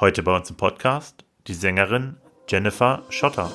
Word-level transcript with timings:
Heute 0.00 0.24
bei 0.24 0.34
uns 0.34 0.50
im 0.50 0.56
Podcast 0.56 1.24
die 1.46 1.54
Sängerin 1.54 2.16
Jennifer 2.48 3.04
Schotter. 3.10 3.48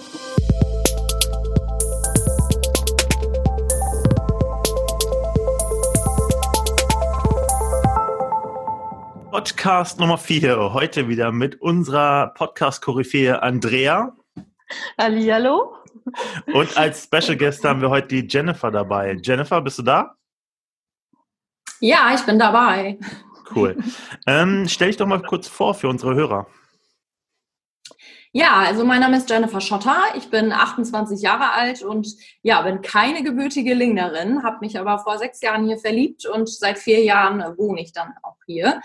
Podcast 9.31 9.99
Nummer 9.99 10.17
4. 10.17 10.71
Heute 10.71 11.09
wieder 11.09 11.33
mit 11.33 11.59
unserer 11.59 12.27
Podcast-Koryphäe 12.27 13.43
Andrea. 13.43 14.15
Hallihallo. 14.97 15.75
Und 16.53 16.77
als 16.77 17.03
Special 17.03 17.35
Guest 17.35 17.65
haben 17.65 17.81
wir 17.81 17.89
heute 17.89 18.07
die 18.07 18.25
Jennifer 18.25 18.71
dabei. 18.71 19.17
Jennifer, 19.21 19.59
bist 19.59 19.79
du 19.79 19.83
da? 19.83 20.15
Ja, 21.81 22.13
ich 22.15 22.21
bin 22.21 22.39
dabei. 22.39 22.97
Cool. 23.55 23.77
Ähm, 24.27 24.67
stell 24.67 24.87
dich 24.87 24.97
doch 24.97 25.07
mal 25.07 25.21
kurz 25.21 25.47
vor 25.47 25.73
für 25.73 25.89
unsere 25.89 26.15
Hörer. 26.15 26.47
Ja, 28.31 28.57
also 28.57 28.85
mein 28.85 28.99
Name 29.01 29.17
ist 29.17 29.27
Jennifer 29.27 29.59
Schotter. 29.59 29.97
Ich 30.15 30.29
bin 30.29 30.51
28 30.51 31.19
Jahre 31.19 31.51
alt 31.51 31.81
und 31.81 32.07
ja, 32.43 32.61
bin 32.61 32.83
keine 32.83 33.23
gebürtige 33.23 33.73
Lingnerin, 33.73 34.43
habe 34.43 34.59
mich 34.61 34.77
aber 34.77 34.99
vor 34.99 35.17
sechs 35.17 35.41
Jahren 35.41 35.65
hier 35.65 35.79
verliebt 35.79 36.27
und 36.27 36.47
seit 36.47 36.77
vier 36.77 37.03
Jahren 37.03 37.57
wohne 37.57 37.81
ich 37.81 37.91
dann 37.91 38.13
auch 38.21 38.37
hier. 38.45 38.81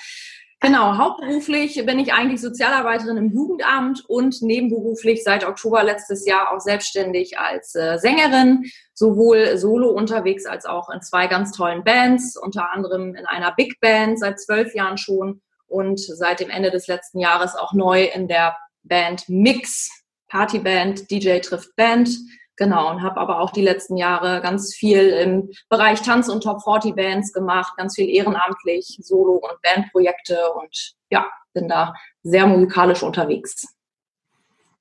Genau, 0.61 0.97
hauptberuflich 0.97 1.85
bin 1.85 1.99
ich 1.99 2.15
eigentlich 2.15 2.41
Sozialarbeiterin 2.41 3.19
im 3.19 3.33
Jugendamt 3.33 4.05
und 4.09 4.41
nebenberuflich 4.41 5.23
seit 5.23 5.47
Oktober 5.47 5.83
letztes 5.85 6.27
Jahr 6.27 6.53
auch 6.53 6.61
selbstständig 6.61 7.39
als 7.39 7.75
äh, 7.75 7.99
Sängerin, 7.99 8.65
sowohl 8.95 9.59
solo 9.59 9.91
unterwegs 9.91 10.47
als 10.47 10.65
auch 10.65 10.89
in 10.89 11.03
zwei 11.03 11.27
ganz 11.27 11.53
tollen 11.53 11.85
Bands, 11.85 12.37
unter 12.37 12.73
anderem 12.73 13.15
in 13.15 13.27
einer 13.27 13.53
Big 13.53 13.79
Band 13.81 14.19
seit 14.19 14.41
zwölf 14.41 14.75
Jahren 14.75 14.97
schon 14.97 15.43
und 15.67 16.01
seit 16.01 16.41
dem 16.41 16.51
Ende 16.51 16.71
des 16.71 16.87
letzten 16.87 17.19
Jahres 17.19 17.57
auch 17.57 17.75
neu 17.75 18.05
in 18.05 18.29
der 18.29 18.57
Band 18.85 19.29
Mix, 19.29 19.91
Partyband, 20.29 21.11
DJ 21.11 21.41
trifft 21.41 21.75
Band. 21.77 22.11
Genau, 22.57 22.91
und 22.91 23.03
habe 23.03 23.19
aber 23.19 23.41
auch 23.41 23.51
die 23.51 23.63
letzten 23.63 23.97
Jahre 23.97 24.41
ganz 24.41 24.75
viel 24.75 25.09
im 25.09 25.51
Bereich 25.69 26.03
Tanz- 26.03 26.29
und 26.29 26.43
Top 26.43 26.63
40 26.63 26.95
Bands 26.95 27.33
gemacht, 27.33 27.77
ganz 27.77 27.97
viel 27.97 28.09
ehrenamtlich, 28.09 28.99
Solo- 29.03 29.41
und 29.43 29.61
Bandprojekte 29.63 30.53
und 30.53 30.95
ja, 31.11 31.27
bin 31.53 31.69
da 31.69 31.95
sehr 32.23 32.47
musikalisch 32.47 33.03
unterwegs. 33.03 33.67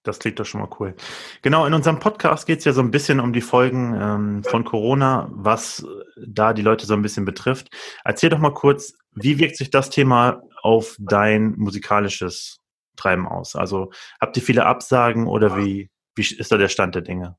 Das 0.03 0.19
klingt 0.19 0.37
doch 0.39 0.45
schon 0.45 0.59
mal 0.59 0.69
cool. 0.79 0.95
Genau, 1.41 1.65
in 1.65 1.73
unserem 1.73 1.99
Podcast 1.99 2.45
geht 2.45 2.59
es 2.59 2.65
ja 2.65 2.73
so 2.73 2.81
ein 2.81 2.91
bisschen 2.91 3.21
um 3.21 3.31
die 3.31 3.41
Folgen 3.41 3.97
ähm, 3.99 4.43
von 4.43 4.65
Corona, 4.65 5.29
was 5.31 5.85
da 6.17 6.53
die 6.53 6.61
Leute 6.61 6.85
so 6.85 6.93
ein 6.93 7.01
bisschen 7.01 7.23
betrifft. 7.23 7.69
Erzähl 8.03 8.29
doch 8.29 8.39
mal 8.39 8.53
kurz, 8.53 8.93
wie 9.13 9.39
wirkt 9.39 9.55
sich 9.55 9.69
das 9.69 9.89
Thema 9.89 10.41
auf 10.61 10.97
dein 10.99 11.53
musikalisches 11.55 12.59
Treiben 12.97 13.27
aus? 13.27 13.55
Also 13.55 13.91
habt 14.19 14.35
ihr 14.35 14.43
viele 14.43 14.65
Absagen 14.65 15.25
oder 15.25 15.57
wie, 15.57 15.89
wie 16.15 16.35
ist 16.35 16.51
da 16.51 16.57
der 16.57 16.67
Stand 16.67 16.95
der 16.95 17.01
Dinge? 17.01 17.37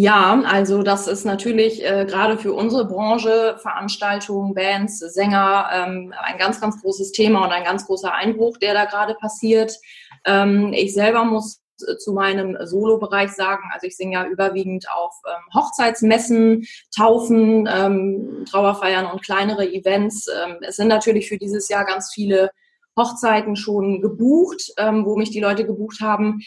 Ja, 0.00 0.44
also 0.46 0.84
das 0.84 1.08
ist 1.08 1.24
natürlich 1.24 1.84
äh, 1.84 2.06
gerade 2.08 2.38
für 2.38 2.52
unsere 2.52 2.84
Branche, 2.84 3.56
Veranstaltungen, 3.60 4.54
Bands, 4.54 5.00
Sänger, 5.00 5.68
ähm, 5.72 6.14
ein 6.22 6.38
ganz, 6.38 6.60
ganz 6.60 6.80
großes 6.80 7.10
Thema 7.10 7.44
und 7.44 7.50
ein 7.50 7.64
ganz 7.64 7.84
großer 7.84 8.14
Einbruch, 8.14 8.58
der 8.58 8.74
da 8.74 8.84
gerade 8.84 9.16
passiert. 9.16 9.76
Ähm, 10.24 10.72
ich 10.72 10.94
selber 10.94 11.24
muss 11.24 11.62
zu 11.98 12.12
meinem 12.12 12.56
Solo-Bereich 12.64 13.32
sagen, 13.32 13.64
also 13.72 13.88
ich 13.88 13.96
singe 13.96 14.14
ja 14.14 14.26
überwiegend 14.26 14.86
auf 14.88 15.14
ähm, 15.26 15.60
Hochzeitsmessen, 15.60 16.64
Taufen, 16.94 17.68
ähm, 17.68 18.44
Trauerfeiern 18.48 19.06
und 19.06 19.24
kleinere 19.24 19.68
Events. 19.68 20.28
Ähm, 20.28 20.58
es 20.60 20.76
sind 20.76 20.88
natürlich 20.88 21.28
für 21.28 21.38
dieses 21.38 21.68
Jahr 21.68 21.84
ganz 21.84 22.12
viele 22.14 22.50
Hochzeiten 22.96 23.56
schon 23.56 24.00
gebucht, 24.00 24.72
ähm, 24.76 25.04
wo 25.04 25.16
mich 25.16 25.30
die 25.30 25.40
Leute 25.40 25.64
gebucht 25.64 26.00
haben. 26.00 26.40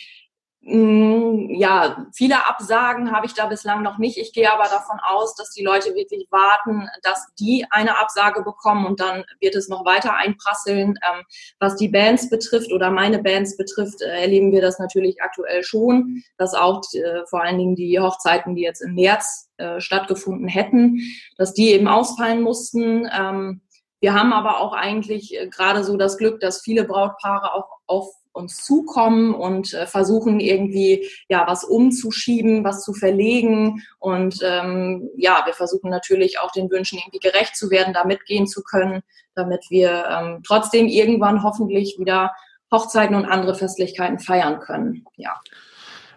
Mm, 0.63 1.55
ja, 1.55 2.05
viele 2.13 2.45
Absagen 2.45 3.11
habe 3.11 3.25
ich 3.25 3.33
da 3.33 3.47
bislang 3.47 3.81
noch 3.81 3.97
nicht. 3.97 4.19
Ich 4.19 4.31
gehe 4.31 4.51
aber 4.51 4.65
davon 4.65 4.99
aus, 5.03 5.33
dass 5.35 5.49
die 5.49 5.63
Leute 5.63 5.95
wirklich 5.95 6.27
warten, 6.29 6.87
dass 7.01 7.33
die 7.39 7.65
eine 7.71 7.97
Absage 7.97 8.43
bekommen 8.43 8.85
und 8.85 8.99
dann 8.99 9.25
wird 9.39 9.55
es 9.55 9.69
noch 9.69 9.85
weiter 9.85 10.15
einprasseln. 10.15 10.99
Ähm, 11.01 11.23
was 11.59 11.77
die 11.77 11.87
Bands 11.87 12.29
betrifft 12.29 12.71
oder 12.71 12.91
meine 12.91 13.23
Bands 13.23 13.57
betrifft, 13.57 14.01
äh, 14.03 14.21
erleben 14.21 14.51
wir 14.51 14.61
das 14.61 14.77
natürlich 14.77 15.19
aktuell 15.23 15.63
schon, 15.63 16.23
dass 16.37 16.53
auch 16.53 16.81
äh, 16.93 17.25
vor 17.27 17.41
allen 17.41 17.57
Dingen 17.57 17.75
die 17.75 17.99
Hochzeiten, 17.99 18.55
die 18.55 18.61
jetzt 18.61 18.81
im 18.81 18.93
März 18.93 19.49
äh, 19.57 19.81
stattgefunden 19.81 20.47
hätten, 20.47 20.99
dass 21.37 21.55
die 21.55 21.71
eben 21.71 21.87
ausfallen 21.87 22.43
mussten. 22.43 23.09
Ähm, 23.11 23.61
wir 23.99 24.13
haben 24.13 24.31
aber 24.31 24.59
auch 24.59 24.73
eigentlich 24.73 25.35
gerade 25.49 25.83
so 25.83 25.97
das 25.97 26.17
Glück, 26.17 26.39
dass 26.39 26.61
viele 26.61 26.83
Brautpaare 26.83 27.53
auch 27.55 27.67
auf 27.87 28.20
uns 28.33 28.63
zukommen 28.63 29.33
und 29.33 29.73
äh, 29.73 29.87
versuchen 29.87 30.39
irgendwie 30.39 31.07
ja 31.29 31.45
was 31.47 31.63
umzuschieben, 31.63 32.63
was 32.63 32.83
zu 32.83 32.93
verlegen 32.93 33.83
und 33.99 34.39
ähm, 34.43 35.09
ja, 35.17 35.43
wir 35.45 35.53
versuchen 35.53 35.89
natürlich 35.89 36.39
auch 36.39 36.51
den 36.51 36.69
Wünschen 36.71 36.99
irgendwie 36.99 37.19
gerecht 37.19 37.55
zu 37.55 37.69
werden, 37.69 37.93
da 37.93 38.05
mitgehen 38.05 38.47
zu 38.47 38.63
können, 38.63 39.01
damit 39.35 39.65
wir 39.69 40.05
ähm, 40.09 40.41
trotzdem 40.45 40.87
irgendwann 40.87 41.43
hoffentlich 41.43 41.97
wieder 41.99 42.31
Hochzeiten 42.71 43.15
und 43.15 43.25
andere 43.25 43.55
Festlichkeiten 43.55 44.19
feiern 44.19 44.59
können. 44.59 45.05
Ja. 45.17 45.33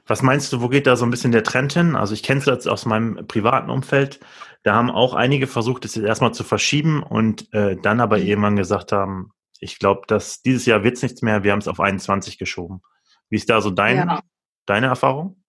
Was 0.06 0.22
meinst 0.22 0.52
du, 0.52 0.60
wo 0.60 0.68
geht 0.68 0.86
da 0.86 0.96
so 0.96 1.04
ein 1.06 1.10
bisschen 1.10 1.32
der 1.32 1.44
Trend 1.44 1.72
hin? 1.72 1.96
Also 1.96 2.14
ich 2.14 2.22
kenne 2.22 2.40
es 2.40 2.46
jetzt 2.46 2.68
aus 2.68 2.84
meinem 2.84 3.26
privaten 3.26 3.70
Umfeld. 3.70 4.20
Da 4.62 4.74
haben 4.74 4.90
auch 4.90 5.14
einige 5.14 5.46
versucht, 5.46 5.84
es 5.84 5.94
jetzt 5.94 6.04
erstmal 6.04 6.34
zu 6.34 6.44
verschieben 6.44 7.02
und 7.02 7.52
äh, 7.52 7.76
dann 7.76 8.00
aber 8.00 8.18
mhm. 8.18 8.26
irgendwann 8.26 8.56
gesagt 8.56 8.92
haben, 8.92 9.32
ich 9.64 9.78
glaube, 9.78 10.02
dass 10.06 10.42
dieses 10.42 10.66
Jahr 10.66 10.84
wird 10.84 10.96
es 10.96 11.02
nichts 11.02 11.22
mehr, 11.22 11.42
wir 11.42 11.52
haben 11.52 11.58
es 11.58 11.68
auf 11.68 11.80
21 11.80 12.38
geschoben. 12.38 12.82
Wie 13.30 13.36
ist 13.36 13.48
da 13.48 13.62
so 13.62 13.70
dein, 13.70 13.96
ja. 13.96 14.20
deine 14.66 14.86
Erfahrung? 14.88 15.42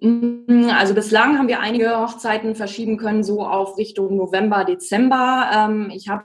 Mm, 0.00 0.68
also 0.70 0.94
bislang 0.94 1.38
haben 1.38 1.46
wir 1.46 1.60
einige 1.60 1.96
Hochzeiten 1.96 2.56
verschieben 2.56 2.96
können, 2.98 3.22
so 3.22 3.46
auf 3.46 3.78
Richtung 3.78 4.16
November, 4.16 4.64
Dezember. 4.64 5.48
Ähm, 5.54 5.90
ich 5.94 6.08
habe 6.08 6.24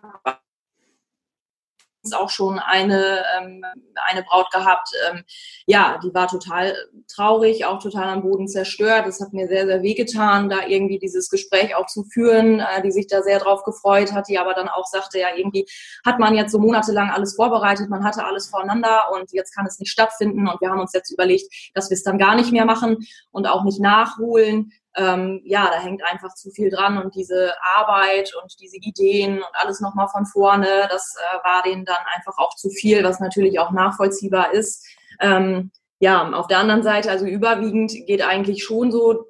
auch 2.14 2.30
schon 2.30 2.60
eine, 2.60 3.24
ähm, 3.38 3.64
eine 4.08 4.24
Braut 4.24 4.52
gehabt. 4.52 4.90
Ähm, 5.10 5.24
ja, 5.66 6.00
die 6.04 6.14
war 6.14 6.28
total 6.28 6.76
traurig, 7.08 7.66
auch 7.66 7.82
total 7.82 8.10
am 8.10 8.22
Boden 8.22 8.48
zerstört. 8.48 9.06
Das 9.06 9.20
hat 9.20 9.34
mir 9.34 9.48
sehr, 9.48 9.66
sehr 9.66 9.82
wehgetan, 9.82 10.50
da 10.50 10.66
irgendwie 10.68 11.00
dieses 11.00 11.30
Gespräch 11.30 11.76
auch 11.76 11.88
zu 11.88 12.04
führen, 12.04 12.60
äh, 12.60 12.82
die 12.82 12.92
sich 12.92 13.08
da 13.08 13.22
sehr 13.22 13.40
drauf 13.40 13.64
gefreut 13.64 14.14
hat, 14.14 14.28
die 14.28 14.40
aber 14.40 14.54
dann 14.54 14.70
auch 14.70 14.86
sagte, 14.86 15.20
ja, 15.20 15.28
irgendwie 15.36 15.66
hat 16.06 16.20
man 16.20 16.36
jetzt 16.36 16.52
so 16.52 16.60
monatelang 16.60 17.10
alles 17.10 17.36
vorbereitet, 17.36 17.90
man 17.90 18.04
hatte 18.04 18.26
alles 18.26 18.48
voreinander 18.48 19.12
und 19.14 19.31
jetzt 19.31 19.54
kann 19.54 19.66
es 19.66 19.80
nicht 19.80 19.92
stattfinden 19.92 20.48
und 20.48 20.62
wir 20.62 20.70
haben 20.70 20.80
uns 20.80 20.94
jetzt 20.94 21.12
überlegt, 21.12 21.54
dass 21.74 21.90
wir 21.90 21.96
es 21.96 22.04
dann 22.04 22.18
gar 22.18 22.36
nicht 22.36 22.52
mehr 22.52 22.66
machen 22.66 22.98
und 23.31 23.48
auch 23.48 23.64
nicht 23.64 23.80
nachholen 23.80 24.72
ähm, 24.95 25.41
ja, 25.45 25.69
da 25.69 25.79
hängt 25.79 26.03
einfach 26.03 26.33
zu 26.33 26.50
viel 26.51 26.69
dran 26.69 26.97
und 26.97 27.16
diese 27.16 27.53
Arbeit 27.75 28.33
und 28.41 28.59
diese 28.59 28.77
Ideen 28.77 29.38
und 29.38 29.53
alles 29.53 29.81
nochmal 29.81 30.07
von 30.07 30.25
vorne, 30.25 30.88
das 30.89 31.16
äh, 31.17 31.38
war 31.45 31.61
denen 31.63 31.85
dann 31.85 32.03
einfach 32.16 32.38
auch 32.38 32.55
zu 32.55 32.69
viel, 32.69 33.03
was 33.03 33.19
natürlich 33.19 33.59
auch 33.59 33.72
nachvollziehbar 33.72 34.53
ist. 34.53 34.85
Ähm, 35.19 35.72
ja, 36.00 36.29
auf 36.31 36.47
der 36.47 36.59
anderen 36.59 36.83
Seite, 36.83 37.11
also 37.11 37.25
überwiegend 37.25 37.91
geht 38.07 38.22
eigentlich 38.22 38.63
schon 38.63 38.91
so 38.91 39.25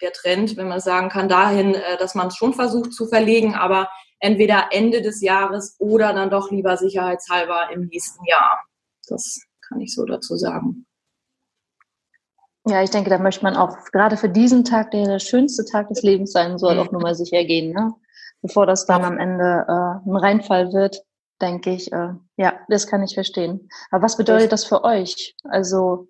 der 0.00 0.12
Trend, 0.12 0.56
wenn 0.56 0.68
man 0.68 0.80
sagen 0.80 1.08
kann, 1.08 1.28
dahin, 1.28 1.74
äh, 1.74 1.96
dass 1.98 2.14
man 2.14 2.28
es 2.28 2.36
schon 2.36 2.54
versucht 2.54 2.92
zu 2.92 3.06
verlegen, 3.06 3.54
aber 3.54 3.88
entweder 4.18 4.68
Ende 4.70 5.02
des 5.02 5.20
Jahres 5.20 5.76
oder 5.78 6.12
dann 6.12 6.30
doch 6.30 6.50
lieber 6.50 6.76
sicherheitshalber 6.76 7.70
im 7.72 7.86
nächsten 7.86 8.24
Jahr. 8.24 8.64
Das 9.08 9.40
kann 9.68 9.80
ich 9.80 9.94
so 9.94 10.04
dazu 10.04 10.36
sagen. 10.36 10.86
Ja, 12.66 12.82
ich 12.82 12.90
denke, 12.90 13.10
da 13.10 13.18
möchte 13.18 13.44
man 13.44 13.56
auch 13.56 13.76
gerade 13.92 14.16
für 14.16 14.28
diesen 14.28 14.64
Tag, 14.64 14.90
der 14.90 15.04
der 15.04 15.18
schönste 15.18 15.64
Tag 15.66 15.88
des 15.88 16.02
Lebens 16.02 16.32
sein 16.32 16.58
soll, 16.58 16.78
auch 16.78 16.90
nur 16.90 17.02
mal 17.02 17.14
sicher 17.14 17.44
gehen. 17.44 17.74
Ne? 17.74 17.92
Bevor 18.40 18.66
das 18.66 18.86
dann 18.86 19.04
am 19.04 19.18
Ende 19.18 19.66
äh, 19.68 20.08
ein 20.08 20.16
Reinfall 20.16 20.72
wird, 20.72 21.02
denke 21.42 21.70
ich, 21.70 21.92
äh, 21.92 22.14
ja, 22.36 22.54
das 22.68 22.86
kann 22.86 23.02
ich 23.02 23.14
verstehen. 23.14 23.68
Aber 23.90 24.02
was 24.02 24.16
bedeutet 24.16 24.52
das 24.52 24.64
für 24.64 24.82
euch? 24.82 25.36
Also, 25.44 26.08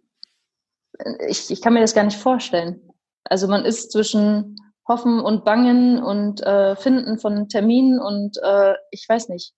äh, 0.98 1.26
ich, 1.28 1.50
ich 1.50 1.60
kann 1.60 1.74
mir 1.74 1.80
das 1.80 1.94
gar 1.94 2.04
nicht 2.04 2.18
vorstellen. 2.18 2.80
Also 3.24 3.48
man 3.48 3.64
ist 3.64 3.90
zwischen 3.90 4.56
Hoffen 4.86 5.18
und 5.18 5.44
Bangen 5.44 6.02
und 6.02 6.40
äh, 6.42 6.76
Finden 6.76 7.18
von 7.18 7.48
Terminen 7.48 7.98
und 7.98 8.36
äh, 8.42 8.74
ich 8.90 9.08
weiß 9.08 9.28
nicht. 9.28 9.54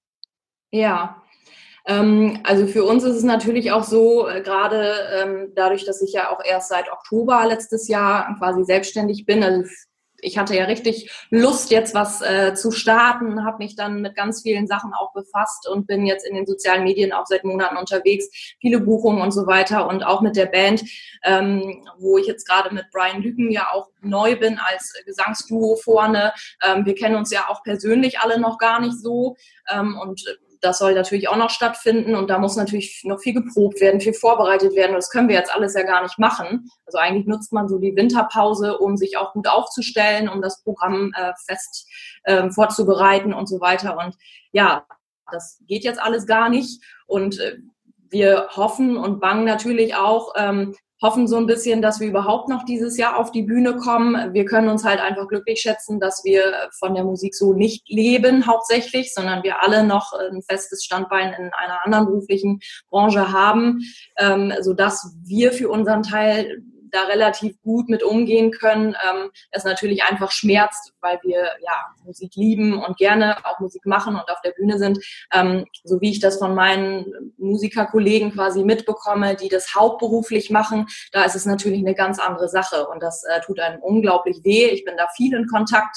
Ja, 0.70 1.22
also 2.42 2.66
für 2.66 2.84
uns 2.84 3.04
ist 3.04 3.16
es 3.16 3.22
natürlich 3.22 3.70
auch 3.70 3.84
so, 3.84 4.28
äh, 4.28 4.42
gerade 4.42 4.94
ähm, 5.14 5.52
dadurch, 5.54 5.84
dass 5.84 6.02
ich 6.02 6.12
ja 6.12 6.30
auch 6.30 6.40
erst 6.44 6.68
seit 6.68 6.90
Oktober 6.90 7.46
letztes 7.46 7.86
Jahr 7.86 8.36
quasi 8.38 8.64
selbstständig 8.64 9.24
bin, 9.24 9.44
also 9.44 9.62
ich 10.20 10.38
hatte 10.38 10.56
ja 10.56 10.64
richtig 10.64 11.10
Lust, 11.30 11.70
jetzt 11.70 11.94
was 11.94 12.22
äh, 12.22 12.54
zu 12.54 12.70
starten, 12.70 13.44
habe 13.44 13.58
mich 13.58 13.76
dann 13.76 14.00
mit 14.00 14.16
ganz 14.16 14.42
vielen 14.42 14.66
Sachen 14.66 14.92
auch 14.94 15.12
befasst 15.12 15.68
und 15.68 15.86
bin 15.86 16.06
jetzt 16.06 16.26
in 16.26 16.34
den 16.34 16.46
sozialen 16.46 16.84
Medien 16.84 17.12
auch 17.12 17.26
seit 17.26 17.44
Monaten 17.44 17.76
unterwegs, 17.76 18.26
viele 18.60 18.80
Buchungen 18.80 19.20
und 19.20 19.32
so 19.32 19.46
weiter 19.46 19.88
und 19.88 20.02
auch 20.02 20.22
mit 20.22 20.36
der 20.36 20.46
Band, 20.46 20.82
ähm, 21.22 21.86
wo 21.98 22.18
ich 22.18 22.26
jetzt 22.26 22.48
gerade 22.48 22.74
mit 22.74 22.86
Brian 22.92 23.22
Lüken 23.22 23.50
ja 23.50 23.68
auch 23.72 23.88
neu 24.00 24.36
bin 24.36 24.58
als 24.58 24.94
Gesangsduo 25.04 25.76
vorne. 25.76 26.32
Ähm, 26.64 26.84
wir 26.84 26.94
kennen 26.94 27.16
uns 27.16 27.30
ja 27.30 27.46
auch 27.48 27.62
persönlich 27.62 28.18
alle 28.20 28.40
noch 28.40 28.58
gar 28.58 28.80
nicht 28.80 28.98
so 28.98 29.36
ähm, 29.70 29.98
und 30.00 30.24
das 30.66 30.78
soll 30.78 30.94
natürlich 30.94 31.28
auch 31.28 31.36
noch 31.36 31.50
stattfinden 31.50 32.16
und 32.16 32.28
da 32.28 32.38
muss 32.38 32.56
natürlich 32.56 33.02
noch 33.04 33.20
viel 33.20 33.34
geprobt 33.34 33.80
werden, 33.80 34.00
viel 34.00 34.12
vorbereitet 34.12 34.74
werden. 34.74 34.90
Und 34.90 34.96
das 34.96 35.10
können 35.10 35.28
wir 35.28 35.36
jetzt 35.36 35.54
alles 35.54 35.74
ja 35.74 35.82
gar 35.82 36.02
nicht 36.02 36.18
machen. 36.18 36.68
Also 36.84 36.98
eigentlich 36.98 37.26
nutzt 37.26 37.52
man 37.52 37.68
so 37.68 37.78
die 37.78 37.94
Winterpause, 37.94 38.78
um 38.78 38.96
sich 38.96 39.16
auch 39.16 39.32
gut 39.32 39.46
aufzustellen, 39.46 40.28
um 40.28 40.42
das 40.42 40.62
Programm 40.64 41.12
äh, 41.16 41.32
fest 41.46 41.88
äh, 42.24 42.50
vorzubereiten 42.50 43.32
und 43.32 43.48
so 43.48 43.60
weiter. 43.60 43.96
Und 43.96 44.16
ja, 44.50 44.84
das 45.30 45.62
geht 45.66 45.84
jetzt 45.84 46.02
alles 46.02 46.26
gar 46.26 46.48
nicht. 46.48 46.82
Und 47.06 47.38
äh, 47.38 47.58
wir 48.10 48.48
hoffen 48.56 48.96
und 48.96 49.20
bangen 49.20 49.44
natürlich 49.44 49.94
auch, 49.94 50.32
ähm, 50.36 50.74
hoffen 51.02 51.28
so 51.28 51.36
ein 51.36 51.46
bisschen, 51.46 51.82
dass 51.82 52.00
wir 52.00 52.08
überhaupt 52.08 52.48
noch 52.48 52.64
dieses 52.64 52.96
Jahr 52.96 53.18
auf 53.18 53.30
die 53.30 53.42
Bühne 53.42 53.76
kommen. 53.76 54.32
Wir 54.32 54.44
können 54.44 54.68
uns 54.68 54.84
halt 54.84 55.00
einfach 55.00 55.28
glücklich 55.28 55.60
schätzen, 55.60 56.00
dass 56.00 56.24
wir 56.24 56.70
von 56.78 56.94
der 56.94 57.04
Musik 57.04 57.34
so 57.34 57.52
nicht 57.52 57.88
leben 57.88 58.46
hauptsächlich, 58.46 59.12
sondern 59.12 59.42
wir 59.42 59.62
alle 59.62 59.84
noch 59.84 60.12
ein 60.12 60.42
festes 60.42 60.84
Standbein 60.84 61.34
in 61.34 61.50
einer 61.52 61.84
anderen 61.84 62.06
beruflichen 62.06 62.60
Branche 62.90 63.32
haben, 63.32 63.80
ähm, 64.18 64.52
so 64.62 64.72
dass 64.72 65.14
wir 65.24 65.52
für 65.52 65.68
unseren 65.68 66.02
Teil 66.02 66.62
da 66.90 67.02
relativ 67.04 67.60
gut 67.62 67.88
mit 67.88 68.02
umgehen 68.02 68.50
können. 68.50 68.94
Ähm, 69.08 69.30
es 69.50 69.64
natürlich 69.64 70.04
einfach 70.04 70.30
schmerzt, 70.30 70.92
weil 71.00 71.18
wir 71.22 71.38
ja 71.62 71.86
Musik 72.04 72.34
lieben 72.36 72.82
und 72.82 72.96
gerne 72.96 73.44
auch 73.44 73.60
Musik 73.60 73.86
machen 73.86 74.14
und 74.14 74.30
auf 74.30 74.40
der 74.42 74.52
Bühne 74.52 74.78
sind. 74.78 74.98
Ähm, 75.32 75.66
so 75.84 76.00
wie 76.00 76.10
ich 76.10 76.20
das 76.20 76.38
von 76.38 76.54
meinen 76.54 77.32
Musikerkollegen 77.38 78.32
quasi 78.32 78.64
mitbekomme, 78.64 79.36
die 79.36 79.48
das 79.48 79.74
hauptberuflich 79.74 80.50
machen, 80.50 80.86
da 81.12 81.24
ist 81.24 81.36
es 81.36 81.46
natürlich 81.46 81.80
eine 81.80 81.94
ganz 81.94 82.18
andere 82.18 82.48
Sache 82.48 82.86
und 82.88 83.02
das 83.02 83.24
äh, 83.24 83.40
tut 83.40 83.60
einem 83.60 83.80
unglaublich 83.80 84.44
weh. 84.44 84.66
Ich 84.66 84.84
bin 84.84 84.96
da 84.96 85.06
viel 85.16 85.34
in 85.34 85.46
Kontakt 85.46 85.96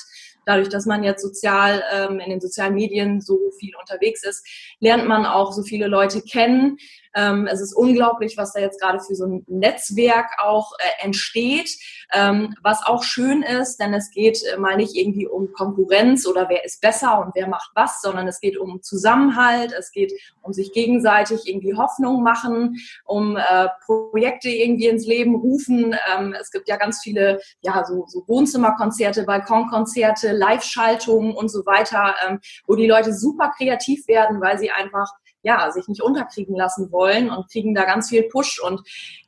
dadurch, 0.49 0.69
dass 0.69 0.85
man 0.85 1.03
jetzt 1.03 1.21
sozial 1.21 1.83
ähm, 1.93 2.19
in 2.19 2.31
den 2.31 2.41
sozialen 2.41 2.73
Medien 2.73 3.21
so 3.21 3.51
viel 3.59 3.75
unterwegs 3.75 4.23
ist, 4.23 4.45
lernt 4.79 5.07
man 5.07 5.25
auch 5.25 5.51
so 5.51 5.61
viele 5.61 5.87
Leute 5.87 6.21
kennen. 6.21 6.77
Ähm, 7.15 7.47
es 7.47 7.61
ist 7.61 7.73
unglaublich, 7.73 8.37
was 8.37 8.53
da 8.53 8.59
jetzt 8.59 8.79
gerade 8.79 8.99
für 8.99 9.15
so 9.15 9.25
ein 9.25 9.43
Netzwerk 9.47 10.27
auch 10.41 10.73
äh, 10.79 11.05
entsteht, 11.05 11.69
ähm, 12.13 12.55
was 12.61 12.85
auch 12.85 13.03
schön 13.03 13.41
ist, 13.41 13.77
denn 13.77 13.93
es 13.93 14.11
geht 14.11 14.41
äh, 14.43 14.57
mal 14.57 14.77
nicht 14.77 14.95
irgendwie 14.95 15.27
um 15.27 15.51
Konkurrenz 15.53 16.27
oder 16.27 16.49
wer 16.49 16.65
ist 16.65 16.81
besser 16.81 17.19
und 17.23 17.35
wer 17.35 17.47
macht 17.47 17.71
was, 17.75 18.01
sondern 18.01 18.27
es 18.27 18.39
geht 18.39 18.57
um 18.57 18.81
Zusammenhalt, 18.81 19.73
es 19.77 19.91
geht 19.91 20.13
um 20.41 20.53
sich 20.53 20.71
gegenseitig 20.71 21.47
irgendwie 21.47 21.75
Hoffnung 21.75 22.23
machen, 22.23 22.77
um 23.05 23.37
äh, 23.37 23.67
Projekte 23.85 24.49
irgendwie 24.49 24.87
ins 24.87 25.05
Leben 25.05 25.35
rufen. 25.35 25.95
Ähm, 26.15 26.35
es 26.39 26.51
gibt 26.51 26.67
ja 26.67 26.77
ganz 26.77 27.01
viele, 27.01 27.39
ja, 27.61 27.83
so, 27.85 28.05
so 28.07 28.23
Wohnzimmerkonzerte, 28.27 29.23
Balkonkonzerte, 29.23 30.31
Live-Schaltungen 30.31 31.35
und 31.35 31.49
so 31.49 31.65
weiter, 31.65 32.15
ähm, 32.27 32.39
wo 32.67 32.75
die 32.75 32.87
Leute 32.87 33.13
super 33.13 33.51
kreativ 33.55 34.07
werden, 34.07 34.41
weil 34.41 34.57
sie 34.59 34.71
einfach 34.71 35.11
ja, 35.41 35.71
sich 35.71 35.87
nicht 35.87 36.01
unterkriegen 36.01 36.55
lassen 36.55 36.91
wollen 36.91 37.29
und 37.29 37.49
kriegen 37.51 37.73
da 37.73 37.85
ganz 37.85 38.09
viel 38.09 38.23
Push. 38.23 38.61
Und 38.61 38.81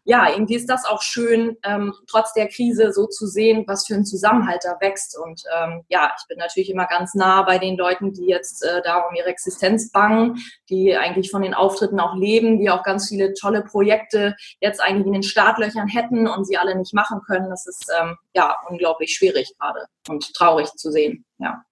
ja, 0.04 0.30
irgendwie 0.32 0.56
ist 0.56 0.70
das 0.70 0.86
auch 0.86 1.02
schön, 1.02 1.58
ähm, 1.64 1.94
trotz 2.08 2.34
der 2.34 2.48
Krise 2.48 2.92
so 2.92 3.06
zu 3.08 3.28
sehen, 3.28 3.66
was 3.68 3.86
für 3.86 3.94
ein 3.94 4.06
Zusammenhalt 4.06 4.62
da 4.64 4.78
wächst. 4.80 5.18
Und 5.18 5.44
ähm, 5.56 5.84
ja, 5.90 6.12
ich 6.20 6.28
bin 6.28 6.38
natürlich 6.38 6.70
immer 6.70 6.88
ganz 6.88 7.14
nah 7.14 7.44
bei 7.44 7.60
den 7.60 7.78
Leuten, 7.78 8.12
die 8.12 8.26
jetzt 8.26 8.64
äh, 8.64 8.82
da 8.84 8.98
um 9.00 9.16
ihre 9.16 9.30
Existenz 9.30 9.92
bangen, 9.92 10.38
die 10.70 10.96
eigentlich 10.98 11.30
von 11.30 11.44
den 11.44 11.54
Auftritten 11.54 12.00
auch 12.00 12.16
leben, 12.16 12.60
die 12.60 12.70
auch 12.70 12.84
ganz 12.84 13.08
viele 13.10 13.34
tolle 13.34 13.64
Projekte 13.64 14.36
jetzt 14.60 14.82
eigentlich 14.82 15.08
in 15.08 15.14
den 15.14 15.24
Startlöchern 15.24 15.88
hätten 15.88 16.28
und 16.28 16.46
sie 16.46 16.58
alle 16.58 16.76
nicht 16.76 16.94
machen 16.94 17.22
können. 17.26 17.50
Das 17.50 17.68
ist 17.68 17.92
ähm, 18.02 18.18
ja 18.34 18.56
unglaublich 18.68 19.14
schwierig 19.14 19.54
gerade 19.60 19.86
und 20.10 20.34
traurig 20.34 20.68
zu 20.74 20.92
sehen. 20.92 21.26
Ja. 21.38 21.64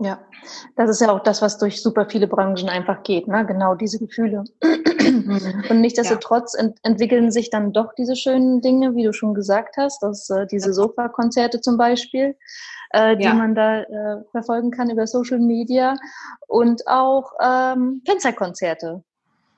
Ja, 0.00 0.20
das 0.76 0.90
ist 0.90 1.00
ja 1.00 1.10
auch 1.10 1.22
das, 1.22 1.42
was 1.42 1.58
durch 1.58 1.82
super 1.82 2.06
viele 2.08 2.28
Branchen 2.28 2.68
einfach 2.68 3.02
geht, 3.02 3.26
ne? 3.26 3.44
genau 3.44 3.74
diese 3.74 3.98
Gefühle. 3.98 4.44
Mhm. 4.62 5.64
Und 5.68 5.80
nichtsdestotrotz 5.80 6.54
ja. 6.54 6.66
ent 6.66 6.78
entwickeln 6.82 7.32
sich 7.32 7.50
dann 7.50 7.72
doch 7.72 7.94
diese 7.94 8.14
schönen 8.14 8.60
Dinge, 8.60 8.94
wie 8.94 9.02
du 9.02 9.12
schon 9.12 9.34
gesagt 9.34 9.76
hast, 9.76 10.02
dass 10.02 10.30
äh, 10.30 10.46
diese 10.46 10.72
Sofa-Konzerte 10.72 11.60
zum 11.60 11.76
Beispiel, 11.76 12.36
äh, 12.90 13.16
die 13.16 13.24
ja. 13.24 13.34
man 13.34 13.56
da 13.56 13.80
äh, 13.80 14.22
verfolgen 14.30 14.70
kann 14.70 14.90
über 14.90 15.06
Social 15.06 15.40
Media 15.40 15.96
und 16.46 16.86
auch 16.86 17.32
ähm, 17.42 18.02
Fensterkonzerte. 18.06 19.02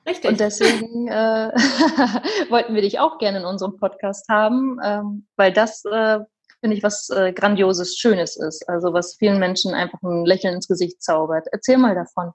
Richtig. 0.07 0.31
Und 0.31 0.39
deswegen 0.39 1.07
äh, 1.07 1.51
wollten 2.49 2.73
wir 2.73 2.81
dich 2.81 2.99
auch 2.99 3.19
gerne 3.19 3.39
in 3.39 3.45
unserem 3.45 3.77
Podcast 3.77 4.27
haben, 4.29 4.79
ähm, 4.83 5.27
weil 5.35 5.53
das 5.53 5.83
äh, 5.85 6.19
finde 6.61 6.77
ich, 6.77 6.83
was 6.83 7.09
äh, 7.09 7.33
Grandioses, 7.33 7.97
Schönes 7.97 8.37
ist. 8.37 8.69
Also 8.69 8.93
was 8.93 9.15
vielen 9.15 9.39
Menschen 9.39 9.73
einfach 9.73 10.01
ein 10.03 10.25
Lächeln 10.25 10.55
ins 10.55 10.67
Gesicht 10.67 11.03
zaubert. 11.03 11.47
Erzähl 11.51 11.77
mal 11.77 11.95
davon. 11.95 12.31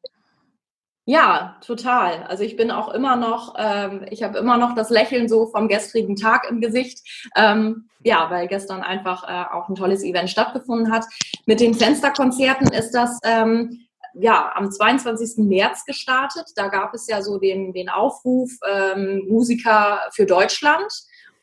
Ja, 1.09 1.57
total. 1.65 2.25
Also 2.25 2.43
ich 2.43 2.57
bin 2.57 2.73
auch 2.73 2.89
immer 2.93 3.15
noch, 3.15 3.55
ähm, 3.57 4.05
ich 4.11 4.25
habe 4.25 4.39
immer 4.39 4.59
noch 4.59 4.75
das 4.75 4.91
Lächeln 4.91 5.29
so 5.29 5.47
vom 5.47 5.69
gestrigen 5.69 6.17
Tag 6.17 6.51
im 6.51 6.61
Gesicht. 6.61 7.31
Ähm, 7.37 7.89
ja, 8.03 8.29
weil 8.29 8.49
gestern 8.49 8.83
einfach 8.83 9.23
äh, 9.23 9.55
auch 9.55 9.69
ein 9.69 9.77
tolles 9.77 10.03
Event 10.03 10.31
stattgefunden 10.31 10.93
hat. 10.93 11.05
Mit 11.47 11.61
den 11.61 11.75
Fensterkonzerten 11.75 12.73
ist 12.73 12.91
das 12.91 13.21
ähm, 13.23 13.87
ja 14.15 14.51
am 14.57 14.73
22. 14.73 15.45
März 15.45 15.85
gestartet. 15.85 16.47
Da 16.57 16.67
gab 16.67 16.93
es 16.93 17.07
ja 17.07 17.23
so 17.23 17.39
den, 17.39 17.73
den 17.73 17.89
Aufruf 17.89 18.51
ähm, 18.69 19.27
Musiker 19.29 20.01
für 20.11 20.27
Deutschland. 20.27 20.93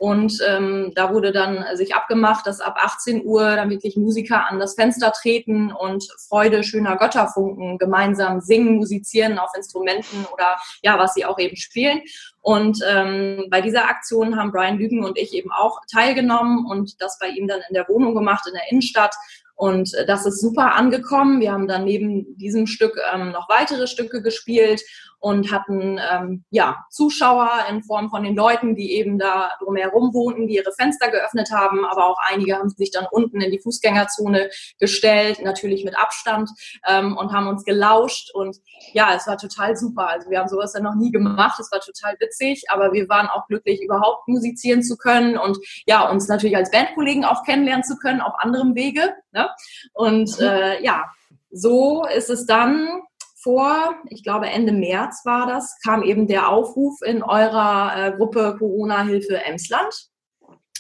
Und 0.04 0.38
ähm, 0.46 0.92
da 0.96 1.14
wurde 1.14 1.32
dann 1.32 1.64
sich 1.76 1.96
abgemacht, 1.96 2.46
dass 2.46 2.60
ab 2.60 2.76
18 2.78 3.26
Uhr 3.26 3.56
dann 3.56 3.70
wirklich 3.70 3.96
Musiker 3.96 4.50
an 4.50 4.60
das 4.60 4.76
Fenster 4.76 5.14
treten 5.14 5.72
und 5.72 6.06
Freude 6.28 6.66
schöner 6.66 6.98
Götterfunken 6.98 7.78
gemeinsam 7.78 8.42
singen, 8.42 8.76
musizieren 8.76 9.40
auf 9.40 9.52
Instrumenten 9.56 10.26
oder 10.34 10.58
ja, 10.82 11.00
was 11.00 11.14
sie 11.14 11.24
auch 11.24 11.40
eben 11.40 11.56
spielen. 11.56 12.02
Und 12.42 12.80
ähm, 12.86 13.46
bei 13.50 13.62
dieser 13.62 13.88
Aktion 13.88 14.36
haben 14.36 14.52
Brian 14.52 14.78
Lügen 14.78 15.06
und 15.06 15.18
ich 15.18 15.34
eben 15.34 15.54
auch 15.54 15.80
teilgenommen 15.90 16.66
und 16.70 17.02
das 17.02 17.18
bei 17.18 17.30
ihm 17.30 17.48
dann 17.48 17.62
in 17.70 17.74
der 17.74 17.88
Wohnung 17.88 18.14
gemacht, 18.14 18.44
in 18.46 18.56
der 18.56 18.70
Innenstadt. 18.72 19.16
Und 19.56 19.94
äh, 19.94 20.06
das 20.06 20.26
ist 20.26 20.42
super 20.42 20.76
angekommen. 20.76 21.40
Wir 21.40 21.54
haben 21.54 21.70
dann 21.70 21.86
neben 21.86 22.38
diesem 22.38 22.68
Stück 22.68 23.00
ähm, 23.14 23.32
noch 23.32 23.48
weitere 23.48 23.88
Stücke 23.88 24.22
gespielt 24.22 24.82
und 25.24 25.54
hatten 25.54 26.02
ähm, 26.12 26.44
ja 26.50 26.84
Zuschauer 26.90 27.50
in 27.70 27.82
Form 27.82 28.10
von 28.10 28.24
den 28.24 28.36
Leuten, 28.36 28.76
die 28.76 28.92
eben 28.92 29.18
da 29.18 29.52
drumherum 29.60 30.14
wohnten, 30.14 30.48
die 30.48 30.56
ihre 30.56 30.74
Fenster 30.74 31.10
geöffnet 31.10 31.50
haben, 31.50 31.86
aber 31.86 32.08
auch 32.08 32.18
einige 32.30 32.58
haben 32.58 32.68
sich 32.68 32.92
dann 32.92 33.08
unten 33.10 33.40
in 33.40 33.50
die 33.50 33.62
Fußgängerzone 33.62 34.50
gestellt, 34.80 35.40
natürlich 35.42 35.86
mit 35.86 35.98
Abstand 35.98 36.50
ähm, 36.86 37.16
und 37.16 37.32
haben 37.32 37.48
uns 37.48 37.64
gelauscht 37.64 38.32
und 38.36 38.58
ja, 38.92 39.16
es 39.16 39.26
war 39.26 39.38
total 39.38 39.78
super. 39.78 40.10
Also 40.10 40.30
wir 40.30 40.40
haben 40.40 40.50
sowas 40.50 40.74
ja 40.74 40.82
noch 40.82 40.96
nie 40.96 41.12
gemacht, 41.12 41.58
es 41.58 41.72
war 41.72 41.80
total 41.80 42.18
witzig, 42.20 42.66
aber 42.68 42.92
wir 42.92 43.08
waren 43.08 43.28
auch 43.28 43.48
glücklich, 43.48 43.82
überhaupt 43.82 44.28
musizieren 44.28 44.84
zu 44.84 44.98
können 44.98 45.38
und 45.38 45.58
ja, 45.86 46.10
uns 46.10 46.28
natürlich 46.28 46.58
als 46.58 46.70
Bandkollegen 46.70 47.24
auch 47.24 47.46
kennenlernen 47.46 47.86
zu 47.86 47.96
können 47.96 48.20
auf 48.20 48.34
anderem 48.40 48.76
Wege. 48.76 49.16
Ne? 49.32 49.50
Und 49.94 50.38
mhm. 50.38 50.46
äh, 50.46 50.84
ja, 50.84 51.06
so 51.50 52.04
ist 52.06 52.30
es 52.30 52.46
dann 52.46 53.04
vor, 53.44 53.96
ich 54.10 54.24
glaube 54.24 54.48
Ende 54.48 54.72
März 54.72 55.22
war 55.26 55.46
das, 55.48 55.78
kam 55.84 56.02
eben 56.02 56.28
der 56.28 56.50
Aufruf 56.50 57.02
in 57.02 57.22
eurer 57.22 57.94
äh, 57.96 58.12
Gruppe 58.16 58.56
Corona-Hilfe 58.58 59.44
Emsland 59.44 59.94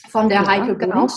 von 0.09 0.29
der 0.29 0.41
ja, 0.41 0.47
Heike 0.47 0.77
genau. 0.77 1.07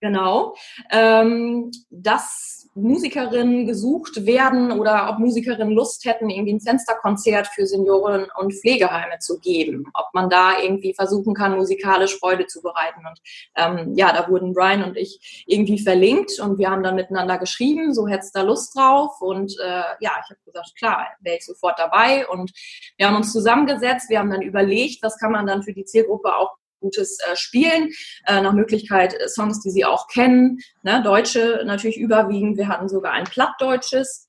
Genau. 0.00 0.54
Ähm, 0.90 1.70
dass 1.90 2.59
Musikerinnen 2.74 3.66
gesucht 3.66 4.26
werden 4.26 4.70
oder 4.70 5.10
ob 5.10 5.18
Musikerinnen 5.18 5.74
Lust 5.74 6.04
hätten, 6.04 6.30
irgendwie 6.30 6.54
ein 6.54 6.60
Fensterkonzert 6.60 7.48
für 7.48 7.66
Senioren 7.66 8.28
und 8.38 8.54
Pflegeheime 8.54 9.18
zu 9.18 9.40
geben. 9.40 9.86
Ob 9.94 10.06
man 10.14 10.30
da 10.30 10.60
irgendwie 10.60 10.94
versuchen 10.94 11.34
kann, 11.34 11.56
musikalisch 11.56 12.18
Freude 12.18 12.46
zu 12.46 12.62
bereiten. 12.62 13.00
Und 13.06 13.20
ähm, 13.56 13.94
ja, 13.96 14.12
da 14.12 14.28
wurden 14.28 14.54
Brian 14.54 14.84
und 14.84 14.96
ich 14.96 15.44
irgendwie 15.46 15.80
verlinkt 15.80 16.38
und 16.38 16.58
wir 16.58 16.70
haben 16.70 16.84
dann 16.84 16.94
miteinander 16.94 17.38
geschrieben, 17.38 17.92
so 17.92 18.06
hättest 18.06 18.36
da 18.36 18.42
Lust 18.42 18.76
drauf. 18.76 19.20
Und 19.20 19.52
äh, 19.60 19.82
ja, 20.00 20.12
ich 20.22 20.30
habe 20.30 20.40
gesagt, 20.44 20.76
klar, 20.78 21.08
wäre 21.20 21.38
ich 21.38 21.44
sofort 21.44 21.78
dabei. 21.78 22.28
Und 22.28 22.52
wir 22.96 23.08
haben 23.08 23.16
uns 23.16 23.32
zusammengesetzt, 23.32 24.10
wir 24.10 24.20
haben 24.20 24.30
dann 24.30 24.42
überlegt, 24.42 25.02
was 25.02 25.18
kann 25.18 25.32
man 25.32 25.46
dann 25.46 25.64
für 25.64 25.72
die 25.72 25.84
Zielgruppe 25.84 26.36
auch 26.36 26.59
gutes 26.80 27.18
äh, 27.20 27.36
Spielen, 27.36 27.90
äh, 28.26 28.40
nach 28.40 28.52
Möglichkeit 28.52 29.14
äh, 29.14 29.28
Songs, 29.28 29.60
die 29.60 29.70
sie 29.70 29.84
auch 29.84 30.08
kennen, 30.08 30.58
ne? 30.82 31.02
Deutsche 31.02 31.62
natürlich 31.64 31.98
überwiegend. 31.98 32.56
Wir 32.56 32.68
hatten 32.68 32.88
sogar 32.88 33.12
ein 33.12 33.24
Plattdeutsches. 33.24 34.28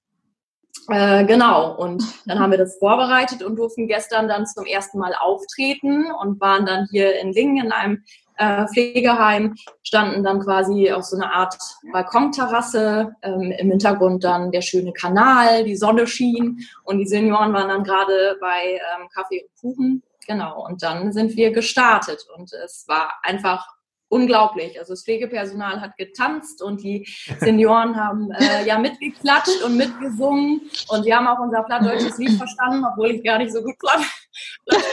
Äh, 0.89 1.25
genau, 1.25 1.75
und 1.75 2.03
dann 2.25 2.39
haben 2.39 2.51
wir 2.51 2.57
das 2.57 2.77
vorbereitet 2.77 3.43
und 3.43 3.57
durften 3.57 3.87
gestern 3.87 4.27
dann 4.27 4.45
zum 4.45 4.65
ersten 4.65 4.99
Mal 4.99 5.13
auftreten 5.19 6.11
und 6.11 6.39
waren 6.39 6.65
dann 6.65 6.87
hier 6.91 7.19
in 7.19 7.33
Lingen 7.33 7.65
in 7.65 7.71
einem 7.71 8.03
äh, 8.37 8.65
Pflegeheim, 8.67 9.55
standen 9.83 10.23
dann 10.23 10.39
quasi 10.39 10.91
auf 10.91 11.03
so 11.03 11.17
einer 11.17 11.31
Art 11.31 11.55
Balkonterrasse, 11.91 13.15
ähm, 13.21 13.51
im 13.51 13.69
Hintergrund 13.69 14.23
dann 14.23 14.51
der 14.51 14.61
schöne 14.61 14.93
Kanal, 14.93 15.63
die 15.63 15.75
Sonne 15.75 16.07
schien 16.07 16.59
und 16.83 16.97
die 16.97 17.05
Senioren 17.05 17.53
waren 17.53 17.69
dann 17.69 17.83
gerade 17.83 18.37
bei 18.41 18.79
ähm, 18.79 19.09
Kaffee 19.13 19.43
und 19.43 19.61
Kuchen 19.61 20.03
Genau, 20.27 20.65
und 20.65 20.83
dann 20.83 21.11
sind 21.13 21.35
wir 21.35 21.51
gestartet 21.51 22.25
und 22.35 22.53
es 22.53 22.85
war 22.87 23.13
einfach 23.23 23.67
unglaublich. 24.11 24.77
Also 24.77 24.93
das 24.93 25.03
Pflegepersonal 25.03 25.79
hat 25.79 25.97
getanzt 25.97 26.61
und 26.61 26.83
die 26.83 27.07
Senioren 27.39 27.95
haben 27.95 28.29
äh, 28.31 28.65
ja 28.67 28.77
mitgeklatscht 28.77 29.63
und 29.63 29.77
mitgesungen 29.77 30.61
und 30.89 31.05
wir 31.05 31.15
haben 31.15 31.27
auch 31.27 31.39
unser 31.39 31.63
plattdeutsches 31.63 32.17
Lied 32.17 32.37
verstanden, 32.37 32.85
obwohl 32.85 33.11
ich 33.11 33.23
gar 33.23 33.37
nicht 33.37 33.53
so 33.53 33.61
gut 33.61 33.77
platt, 33.79 34.01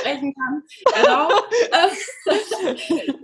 sprechen 0.01 0.35
kann. 0.35 0.63
Genau. 1.03 1.29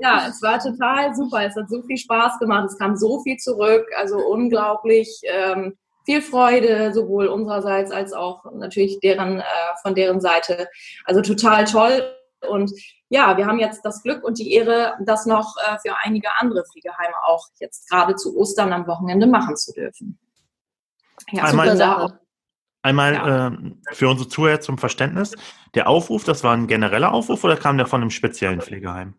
ja, 0.01 0.27
es 0.29 0.43
war 0.43 0.59
total 0.59 1.15
super. 1.15 1.47
Es 1.47 1.57
hat 1.57 1.69
so 1.69 1.83
viel 1.83 1.97
Spaß 1.97 2.39
gemacht. 2.39 2.67
Es 2.71 2.79
kam 2.79 2.97
so 2.97 3.23
viel 3.23 3.37
zurück. 3.37 3.87
Also 3.97 4.19
unglaublich. 4.19 5.21
Ähm, 5.25 5.77
viel 6.05 6.23
Freude, 6.23 6.93
sowohl 6.93 7.27
unsererseits 7.27 7.91
als 7.91 8.13
auch 8.13 8.45
natürlich 8.53 9.01
deren, 9.01 9.41
äh, 9.41 9.45
von 9.83 9.95
deren 9.95 10.21
Seite. 10.21 10.69
Also 11.05 11.23
total 11.23 11.65
toll. 11.65 12.05
Und 12.49 12.73
ja, 13.09 13.37
wir 13.37 13.47
haben 13.47 13.59
jetzt 13.59 13.85
das 13.85 14.03
Glück 14.03 14.23
und 14.23 14.39
die 14.39 14.53
Ehre, 14.53 14.95
das 15.01 15.27
noch 15.27 15.55
äh, 15.67 15.79
für 15.79 15.97
einige 16.03 16.29
andere 16.39 16.65
Pflegeheime 16.65 17.15
auch 17.25 17.47
jetzt 17.59 17.89
gerade 17.89 18.17
zu 18.17 18.37
Ostern 18.37 18.73
am 18.73 18.87
Wochenende 18.87 19.27
machen 19.27 19.57
zu 19.57 19.73
dürfen. 19.73 20.19
Ja, 21.31 21.45
einmal, 21.45 21.77
Sache. 21.77 22.19
einmal 22.83 23.15
ja. 23.15 23.49
äh, 23.49 23.95
für 23.95 24.09
unsere 24.09 24.29
Zuhörer 24.29 24.61
zum 24.61 24.79
Verständnis. 24.79 25.35
Der 25.75 25.89
Aufruf, 25.89 26.25
das 26.25 26.45
war 26.45 26.55
ein 26.55 26.67
genereller 26.67 27.13
Aufruf 27.13 27.45
oder 27.45 27.57
kam 27.57 27.79
der 27.79 27.87
von 27.87 28.03
einem 28.03 28.11
speziellen 28.11 28.61
Pflegeheim? 28.61 29.15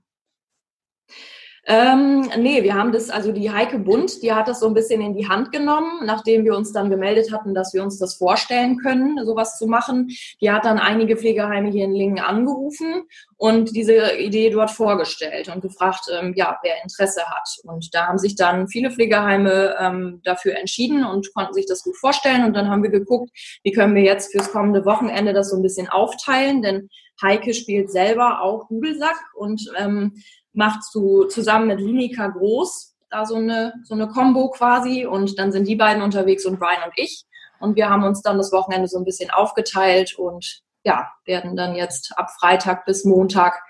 Ähm, 1.68 2.30
nee, 2.38 2.62
wir 2.62 2.76
haben 2.76 2.92
das, 2.92 3.10
also 3.10 3.32
die 3.32 3.50
Heike 3.50 3.80
Bund, 3.80 4.22
die 4.22 4.32
hat 4.32 4.48
das 4.48 4.60
so 4.60 4.68
ein 4.68 4.76
bisschen 4.76 5.02
in 5.02 5.16
die 5.16 5.28
Hand 5.28 5.52
genommen, 5.52 6.06
nachdem 6.06 6.46
wir 6.46 6.56
uns 6.56 6.72
dann 6.72 6.92
gemeldet 6.92 7.32
hatten, 7.32 7.56
dass 7.56 7.74
wir 7.74 7.82
uns 7.82 7.98
das 7.98 8.16
vorstellen 8.18 8.78
können, 8.78 9.26
sowas 9.26 9.58
zu 9.58 9.66
machen. 9.66 10.10
Die 10.42 10.52
hat 10.52 10.66
dann 10.66 10.78
einige 10.78 11.18
Pflegeheime 11.18 11.72
hier 11.72 11.86
in 11.86 11.96
Lingen 11.96 12.20
angerufen 12.20 13.06
und 13.38 13.76
diese 13.76 14.16
Idee 14.16 14.52
dort 14.52 14.70
vorgestellt 14.70 15.50
und 15.50 15.62
gefragt, 15.62 16.06
ähm, 16.14 16.34
ja, 16.36 16.60
wer 16.62 16.84
Interesse 16.84 17.26
hat. 17.26 17.50
Und 17.64 17.96
da 17.96 18.08
haben 18.08 18.20
sich 18.20 18.36
dann 18.36 18.68
viele 18.68 18.92
Pflegeheime 18.92 19.76
ähm, 19.80 20.22
dafür 20.24 20.58
entschieden 20.58 21.04
und 21.04 21.34
konnten 21.34 21.56
sich 21.56 21.66
das 21.66 21.82
gut 21.82 21.98
vorstellen. 21.98 22.46
Und 22.46 22.54
dann 22.54 22.70
haben 22.70 22.84
wir 22.84 22.92
geguckt, 22.92 23.32
wie 23.64 23.72
können 23.72 23.96
wir 23.96 24.04
jetzt 24.04 24.32
fürs 24.32 24.52
kommende 24.52 24.86
Wochenende 24.86 25.34
das 25.34 25.50
so 25.50 25.56
ein 25.56 25.64
bisschen 25.64 25.90
aufteilen, 25.90 26.62
denn 26.62 26.90
Heike 27.22 27.54
spielt 27.54 27.92
selber 27.92 28.42
auch 28.42 28.68
Dudelsack 28.68 29.16
und 29.36 29.62
ähm, 29.78 30.22
macht 30.56 30.84
zu, 30.84 31.26
zusammen 31.26 31.68
mit 31.68 31.80
Linika 31.80 32.28
Groß 32.28 32.96
da 33.10 33.26
so 33.26 33.36
eine, 33.36 33.74
so 33.84 33.94
eine 33.94 34.08
Combo 34.08 34.50
quasi 34.50 35.06
und 35.06 35.40
dann 35.40 35.52
sind 35.52 35.68
die 35.68 35.76
beiden 35.76 36.04
unterwegs 36.04 36.46
und 36.46 36.60
Brian 36.60 36.84
und 36.84 36.94
ich. 36.96 37.26
Und 37.60 37.76
wir 37.76 37.90
haben 37.90 38.04
uns 38.04 38.22
dann 38.22 38.38
das 38.38 38.52
Wochenende 38.52 38.88
so 38.88 38.98
ein 38.98 39.06
bisschen 39.06 39.32
aufgeteilt 39.32 40.18
und 40.18 40.62
ja, 40.84 41.12
werden 41.26 41.56
dann 41.56 41.76
jetzt 41.76 42.18
ab 42.18 42.30
Freitag 42.32 42.86
bis 42.86 43.06
Montag 43.06 43.64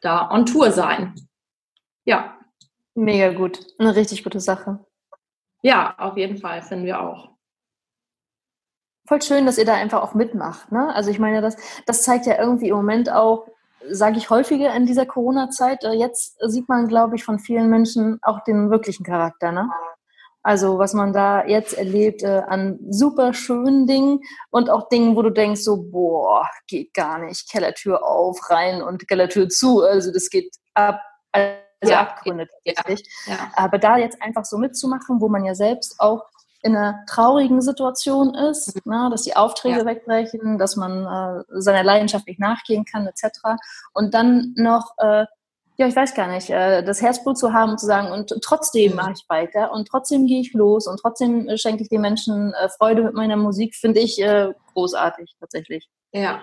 da 0.00 0.30
on 0.30 0.46
Tour 0.46 0.70
sein. 0.70 1.14
Ja. 2.04 2.38
Mega 2.94 3.32
gut. 3.32 3.66
Eine 3.78 3.96
richtig 3.96 4.22
gute 4.22 4.38
Sache. 4.38 4.78
Ja, 5.62 5.94
auf 5.98 6.16
jeden 6.16 6.38
Fall, 6.38 6.62
finden 6.62 6.86
wir 6.86 7.00
auch. 7.00 7.30
Voll 9.06 9.20
schön, 9.20 9.44
dass 9.44 9.58
ihr 9.58 9.64
da 9.64 9.74
einfach 9.74 10.02
auch 10.02 10.14
mitmacht. 10.14 10.70
Ne? 10.70 10.94
Also 10.94 11.10
ich 11.10 11.18
meine, 11.18 11.42
das, 11.42 11.56
das 11.86 12.02
zeigt 12.02 12.26
ja 12.26 12.38
irgendwie 12.38 12.68
im 12.68 12.76
Moment 12.76 13.10
auch, 13.10 13.48
sage 13.90 14.18
ich 14.18 14.30
häufiger 14.30 14.74
in 14.74 14.86
dieser 14.86 15.06
Corona-Zeit. 15.06 15.84
Äh, 15.84 15.92
jetzt 15.92 16.36
sieht 16.40 16.68
man, 16.68 16.88
glaube 16.88 17.16
ich, 17.16 17.24
von 17.24 17.38
vielen 17.38 17.68
Menschen 17.68 18.18
auch 18.22 18.42
den 18.44 18.70
wirklichen 18.70 19.04
Charakter. 19.04 19.52
Ne? 19.52 19.68
Also 20.42 20.78
was 20.78 20.92
man 20.92 21.14
da 21.14 21.46
jetzt 21.46 21.72
erlebt 21.72 22.22
äh, 22.22 22.42
an 22.46 22.78
super 22.90 23.32
schönen 23.32 23.86
Dingen 23.86 24.20
und 24.50 24.68
auch 24.68 24.90
Dingen, 24.90 25.16
wo 25.16 25.22
du 25.22 25.30
denkst 25.30 25.62
so, 25.62 25.82
boah, 25.90 26.46
geht 26.68 26.92
gar 26.92 27.18
nicht, 27.18 27.50
Kellertür 27.50 28.06
auf, 28.06 28.50
rein 28.50 28.82
und 28.82 29.08
Kellertür 29.08 29.48
zu. 29.48 29.82
Also 29.82 30.12
das 30.12 30.28
geht 30.28 30.54
ab, 30.74 31.00
also 31.32 31.54
ja, 31.82 32.00
Abgründe 32.02 32.46
tatsächlich. 32.66 33.08
Ja, 33.26 33.34
ja. 33.34 33.52
Aber 33.54 33.78
da 33.78 33.96
jetzt 33.96 34.20
einfach 34.20 34.44
so 34.44 34.58
mitzumachen, 34.58 35.20
wo 35.20 35.28
man 35.28 35.44
ja 35.44 35.54
selbst 35.54 35.96
auch 35.98 36.24
in 36.64 36.74
einer 36.74 37.04
traurigen 37.06 37.60
Situation 37.60 38.34
ist, 38.34 38.74
mhm. 38.74 38.92
ne, 38.92 39.08
dass 39.10 39.22
die 39.22 39.36
Aufträge 39.36 39.80
ja. 39.80 39.84
wegbrechen, 39.84 40.58
dass 40.58 40.76
man 40.76 41.04
äh, 41.04 41.60
seiner 41.60 41.84
Leidenschaft 41.84 42.26
nicht 42.26 42.40
nachgehen 42.40 42.86
kann, 42.86 43.06
etc. 43.06 43.40
Und 43.92 44.14
dann 44.14 44.54
noch, 44.56 44.94
äh, 44.96 45.26
ja, 45.76 45.86
ich 45.86 45.94
weiß 45.94 46.14
gar 46.14 46.28
nicht, 46.28 46.48
äh, 46.48 46.82
das 46.82 47.02
Herzblut 47.02 47.36
zu 47.36 47.52
haben 47.52 47.72
und 47.72 47.80
zu 47.80 47.84
sagen, 47.84 48.10
und 48.12 48.32
trotzdem 48.42 48.92
mhm. 48.92 48.96
mache 48.96 49.12
ich 49.12 49.24
weiter 49.28 49.72
und 49.72 49.86
trotzdem 49.86 50.26
gehe 50.26 50.40
ich 50.40 50.54
los 50.54 50.86
und 50.86 50.98
trotzdem 50.98 51.48
äh, 51.48 51.58
schenke 51.58 51.82
ich 51.82 51.90
den 51.90 52.00
Menschen 52.00 52.54
äh, 52.54 52.70
Freude 52.70 53.02
mit 53.02 53.14
meiner 53.14 53.36
Musik, 53.36 53.74
finde 53.74 54.00
ich 54.00 54.20
äh, 54.22 54.54
großartig 54.72 55.36
tatsächlich. 55.38 55.90
Ja, 56.12 56.40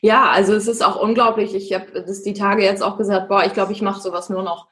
ja, 0.00 0.30
also 0.30 0.54
es 0.54 0.66
ist 0.66 0.84
auch 0.84 1.00
unglaublich. 1.00 1.54
Ich 1.54 1.72
habe 1.72 2.02
das 2.02 2.22
die 2.22 2.32
Tage 2.32 2.64
jetzt 2.64 2.82
auch 2.82 2.96
gesagt, 2.96 3.28
boah, 3.28 3.44
ich 3.44 3.52
glaube, 3.52 3.72
ich 3.72 3.82
mache 3.82 4.00
sowas 4.00 4.28
nur 4.30 4.42
noch. 4.42 4.66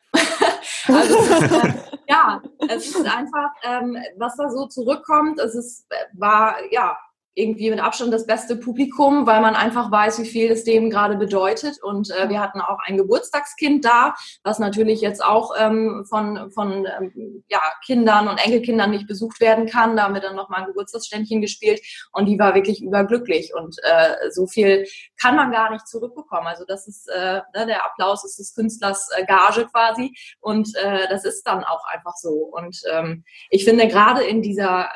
Also, 0.88 1.18
ja, 2.08 2.42
es 2.68 2.88
ist 2.88 3.06
einfach, 3.06 3.50
ähm, 3.62 3.96
was 4.16 4.36
da 4.36 4.48
so 4.48 4.66
zurückkommt, 4.66 5.38
es 5.40 5.54
ist, 5.54 5.86
war, 6.14 6.56
ja, 6.70 6.96
irgendwie 7.36 7.70
mit 7.70 7.80
Abstand 7.80 8.12
das 8.12 8.26
beste 8.26 8.56
Publikum, 8.56 9.26
weil 9.26 9.42
man 9.42 9.54
einfach 9.54 9.90
weiß, 9.90 10.20
wie 10.20 10.26
viel 10.26 10.50
es 10.50 10.64
denen 10.64 10.88
gerade 10.88 11.16
bedeutet. 11.16 11.82
Und 11.82 12.10
äh, 12.10 12.30
wir 12.30 12.40
hatten 12.40 12.62
auch 12.62 12.78
ein 12.86 12.96
Geburtstagskind 12.96 13.84
da, 13.84 14.14
was 14.42 14.58
natürlich 14.58 15.02
jetzt 15.02 15.22
auch 15.22 15.52
ähm, 15.58 16.06
von, 16.08 16.50
von 16.50 16.86
ähm, 16.86 17.44
ja, 17.48 17.60
Kindern 17.84 18.28
und 18.28 18.38
Enkelkindern 18.38 18.90
nicht 18.90 19.06
besucht 19.06 19.40
werden 19.40 19.66
kann. 19.66 19.96
Da 19.96 20.04
haben 20.04 20.14
wir 20.14 20.22
dann 20.22 20.34
nochmal 20.34 20.60
ein 20.60 20.66
Geburtstagsständchen 20.66 21.42
gespielt 21.42 21.80
und 22.12 22.24
die 22.24 22.38
war 22.38 22.54
wirklich 22.54 22.82
überglücklich. 22.82 23.52
Und 23.54 23.76
äh, 23.82 24.30
so 24.30 24.46
viel 24.46 24.86
kann 25.20 25.36
man 25.36 25.52
gar 25.52 25.70
nicht 25.70 25.86
zurückbekommen. 25.86 26.46
Also 26.46 26.64
das 26.64 26.88
ist, 26.88 27.06
äh, 27.08 27.42
ne, 27.54 27.66
der 27.66 27.84
Applaus 27.84 28.24
ist 28.24 28.38
des 28.38 28.54
Künstlers 28.54 29.10
äh, 29.14 29.26
Gage 29.26 29.66
quasi. 29.66 30.16
Und 30.40 30.74
äh, 30.76 31.06
das 31.10 31.26
ist 31.26 31.46
dann 31.46 31.64
auch 31.64 31.84
einfach 31.92 32.14
so. 32.16 32.30
Und 32.30 32.80
ähm, 32.90 33.24
ich 33.50 33.66
finde 33.66 33.88
gerade 33.88 34.24
in 34.24 34.40
dieser 34.40 34.88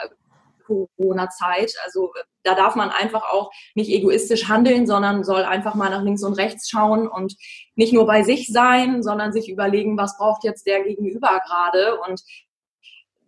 Corona-Zeit. 0.97 1.75
Also 1.85 2.12
da 2.43 2.55
darf 2.55 2.75
man 2.75 2.91
einfach 2.91 3.23
auch 3.31 3.50
nicht 3.75 3.91
egoistisch 3.91 4.49
handeln, 4.49 4.87
sondern 4.87 5.25
soll 5.25 5.43
einfach 5.45 5.75
mal 5.75 5.91
nach 5.91 6.03
links 6.03 6.23
und 6.23 6.35
rechts 6.35 6.69
schauen 6.69 7.09
und 7.09 7.37
nicht 7.75 7.93
nur 7.93 8.07
bei 8.07 8.23
sich 8.23 8.49
sein, 8.49 9.03
sondern 9.03 9.33
sich 9.33 9.49
überlegen, 9.50 9.99
was 9.99 10.17
braucht 10.17 10.45
jetzt 10.45 10.67
der 10.67 10.83
Gegenüber 10.83 11.41
gerade. 11.47 12.00
Und 12.00 12.23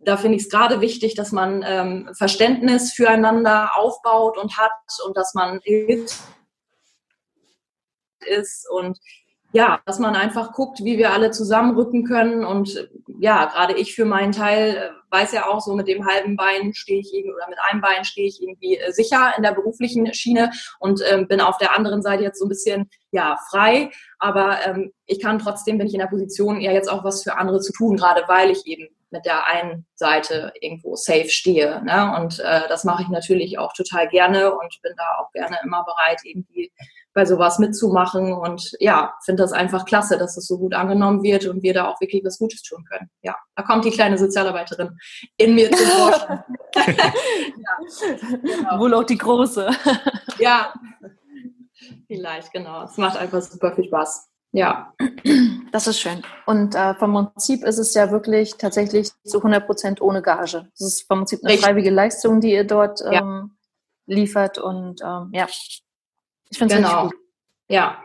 da 0.00 0.16
finde 0.16 0.36
ich 0.36 0.44
es 0.44 0.50
gerade 0.50 0.80
wichtig, 0.80 1.14
dass 1.14 1.32
man 1.32 1.64
ähm, 1.66 2.10
Verständnis 2.16 2.92
füreinander 2.92 3.76
aufbaut 3.76 4.38
und 4.38 4.56
hat 4.56 4.72
und 5.06 5.16
dass 5.16 5.34
man 5.34 5.60
ist 8.26 8.68
und 8.70 8.98
ja, 9.52 9.80
dass 9.84 9.98
man 9.98 10.16
einfach 10.16 10.52
guckt, 10.52 10.82
wie 10.82 10.96
wir 10.96 11.12
alle 11.12 11.30
zusammenrücken 11.30 12.04
können. 12.04 12.44
Und 12.44 12.88
ja, 13.20 13.44
gerade 13.46 13.74
ich 13.74 13.94
für 13.94 14.06
meinen 14.06 14.32
Teil 14.32 14.76
äh, 14.76 14.90
weiß 15.10 15.32
ja 15.32 15.46
auch, 15.46 15.60
so 15.60 15.74
mit 15.74 15.88
dem 15.88 16.06
halben 16.06 16.36
Bein 16.36 16.72
stehe 16.74 17.00
ich 17.00 17.12
irgendwie 17.12 17.34
oder 17.34 17.48
mit 17.48 17.58
einem 17.70 17.82
Bein 17.82 18.04
stehe 18.04 18.26
ich 18.26 18.42
irgendwie 18.42 18.78
äh, 18.78 18.92
sicher 18.92 19.34
in 19.36 19.42
der 19.42 19.52
beruflichen 19.52 20.12
Schiene 20.14 20.50
und 20.80 21.02
ähm, 21.06 21.28
bin 21.28 21.42
auf 21.42 21.58
der 21.58 21.76
anderen 21.76 22.02
Seite 22.02 22.22
jetzt 22.22 22.38
so 22.38 22.46
ein 22.46 22.48
bisschen 22.48 22.88
ja 23.10 23.36
frei. 23.50 23.90
Aber 24.18 24.56
ähm, 24.64 24.92
ich 25.04 25.20
kann 25.20 25.38
trotzdem, 25.38 25.76
bin 25.76 25.86
ich 25.86 25.94
in 25.94 26.00
der 26.00 26.06
Position, 26.06 26.60
eher 26.60 26.72
jetzt 26.72 26.90
auch 26.90 27.04
was 27.04 27.22
für 27.22 27.36
andere 27.36 27.60
zu 27.60 27.72
tun, 27.72 27.96
gerade 27.96 28.22
weil 28.28 28.50
ich 28.50 28.66
eben 28.66 28.88
mit 29.10 29.26
der 29.26 29.46
einen 29.46 29.84
Seite 29.94 30.52
irgendwo 30.62 30.96
safe 30.96 31.28
stehe. 31.28 31.82
Ne? 31.84 32.16
Und 32.18 32.40
äh, 32.40 32.66
das 32.68 32.84
mache 32.84 33.02
ich 33.02 33.08
natürlich 33.08 33.58
auch 33.58 33.74
total 33.74 34.08
gerne 34.08 34.52
und 34.52 34.80
bin 34.82 34.94
da 34.96 35.18
auch 35.20 35.30
gerne 35.32 35.58
immer 35.62 35.84
bereit, 35.84 36.20
irgendwie 36.24 36.72
bei 37.14 37.24
sowas 37.24 37.58
mitzumachen. 37.58 38.32
Und 38.32 38.72
ja, 38.80 39.14
finde 39.24 39.42
das 39.42 39.52
einfach 39.52 39.84
klasse, 39.84 40.18
dass 40.18 40.36
es 40.36 40.46
so 40.46 40.58
gut 40.58 40.74
angenommen 40.74 41.22
wird 41.22 41.46
und 41.46 41.62
wir 41.62 41.74
da 41.74 41.88
auch 41.88 42.00
wirklich 42.00 42.24
was 42.24 42.38
Gutes 42.38 42.62
tun 42.62 42.84
können. 42.84 43.10
Ja, 43.22 43.36
da 43.56 43.62
kommt 43.62 43.84
die 43.84 43.90
kleine 43.90 44.18
Sozialarbeiterin 44.18 44.98
in 45.36 45.54
mir 45.54 45.70
zu 45.70 45.84
Wort. 45.84 46.44
ja, 46.76 48.36
genau. 48.42 48.78
Wohl 48.78 48.94
auch 48.94 49.04
die 49.04 49.18
große. 49.18 49.70
ja, 50.38 50.72
vielleicht, 52.06 52.52
genau. 52.52 52.84
Es 52.84 52.96
macht 52.96 53.16
einfach 53.16 53.42
super 53.42 53.74
viel 53.74 53.84
Spaß. 53.84 54.28
Ja. 54.52 54.92
Das 55.72 55.86
ist 55.86 55.98
schön. 55.98 56.22
Und 56.44 56.74
äh, 56.74 56.94
vom 56.94 57.14
Prinzip 57.14 57.64
ist 57.64 57.78
es 57.78 57.94
ja 57.94 58.10
wirklich 58.10 58.56
tatsächlich 58.58 59.10
zu 59.24 59.38
100 59.38 59.66
Prozent 59.66 60.02
ohne 60.02 60.20
Gage. 60.20 60.68
Das 60.78 60.86
ist 60.86 61.06
vom 61.06 61.20
Prinzip 61.20 61.40
eine 61.42 61.52
Richtig. 61.52 61.64
freiwillige 61.64 61.94
Leistung, 61.94 62.40
die 62.40 62.52
ihr 62.52 62.64
dort 62.64 63.00
ähm, 63.00 63.12
ja. 63.12 63.48
liefert. 64.06 64.58
Und 64.58 65.00
ähm, 65.02 65.30
ja, 65.32 65.46
ich 66.52 66.58
finde 66.58 66.74
es 66.74 66.80
genau. 66.82 67.04
gut. 67.04 67.14
Ja. 67.68 67.98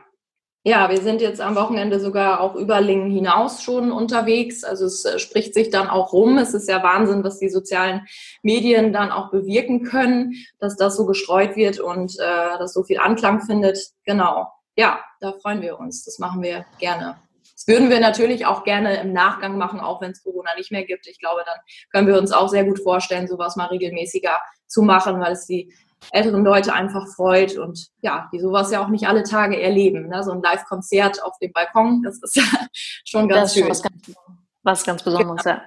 Ja, 0.63 0.89
wir 0.89 1.01
sind 1.01 1.21
jetzt 1.21 1.39
am 1.39 1.55
Wochenende 1.55 1.99
sogar 1.99 2.41
auch 2.41 2.55
über 2.55 2.81
Lingen 2.81 3.09
hinaus 3.09 3.63
schon 3.63 3.91
unterwegs. 3.91 4.65
Also 4.65 4.85
es 4.85 5.05
äh, 5.05 5.19
spricht 5.19 5.53
sich 5.53 5.69
dann 5.69 5.87
auch 5.87 6.11
rum. 6.11 6.37
Es 6.37 6.53
ist 6.53 6.67
ja 6.67 6.83
Wahnsinn, 6.83 7.23
was 7.23 7.39
die 7.39 7.49
sozialen 7.49 8.05
Medien 8.41 8.91
dann 8.91 9.11
auch 9.11 9.31
bewirken 9.31 9.83
können, 9.83 10.33
dass 10.59 10.75
das 10.75 10.97
so 10.97 11.05
gestreut 11.05 11.55
wird 11.55 11.79
und 11.79 12.17
äh, 12.19 12.57
das 12.57 12.73
so 12.73 12.83
viel 12.83 12.99
Anklang 12.99 13.41
findet. 13.41 13.79
Genau. 14.05 14.51
Ja, 14.75 14.99
da 15.21 15.33
freuen 15.41 15.61
wir 15.61 15.79
uns. 15.79 16.03
Das 16.03 16.19
machen 16.19 16.41
wir 16.41 16.65
gerne. 16.79 17.17
Das 17.53 17.67
würden 17.67 17.89
wir 17.89 17.99
natürlich 17.99 18.45
auch 18.45 18.63
gerne 18.63 19.01
im 19.01 19.13
Nachgang 19.13 19.57
machen, 19.57 19.79
auch 19.79 20.01
wenn 20.01 20.11
es 20.11 20.23
Corona 20.23 20.51
nicht 20.57 20.71
mehr 20.71 20.85
gibt. 20.85 21.07
Ich 21.07 21.19
glaube, 21.19 21.43
dann 21.45 21.57
können 21.91 22.07
wir 22.07 22.17
uns 22.17 22.31
auch 22.31 22.49
sehr 22.49 22.65
gut 22.65 22.79
vorstellen, 22.79 23.27
sowas 23.27 23.55
mal 23.55 23.67
regelmäßiger 23.67 24.37
zu 24.67 24.81
machen, 24.81 25.19
weil 25.19 25.31
es 25.31 25.45
die 25.47 25.73
älteren 26.11 26.43
Leute 26.43 26.73
einfach 26.73 27.07
freut 27.15 27.57
und 27.57 27.87
ja, 28.01 28.29
die 28.33 28.39
sowas 28.39 28.71
ja 28.71 28.83
auch 28.83 28.89
nicht 28.89 29.07
alle 29.07 29.23
Tage 29.23 29.61
erleben. 29.61 30.07
Ne? 30.07 30.23
So 30.23 30.31
ein 30.31 30.41
Live-Konzert 30.41 31.23
auf 31.23 31.37
dem 31.39 31.51
Balkon, 31.51 32.03
das 32.03 32.21
ist 32.21 32.35
ja 32.35 32.43
schon 33.05 33.27
ganz 33.27 33.53
schön. 33.53 33.63
Schon 33.63 33.83
ganz 33.83 34.15
Was 34.63 34.83
ganz 34.83 35.03
Besonderes, 35.03 35.43
ja. 35.43 35.61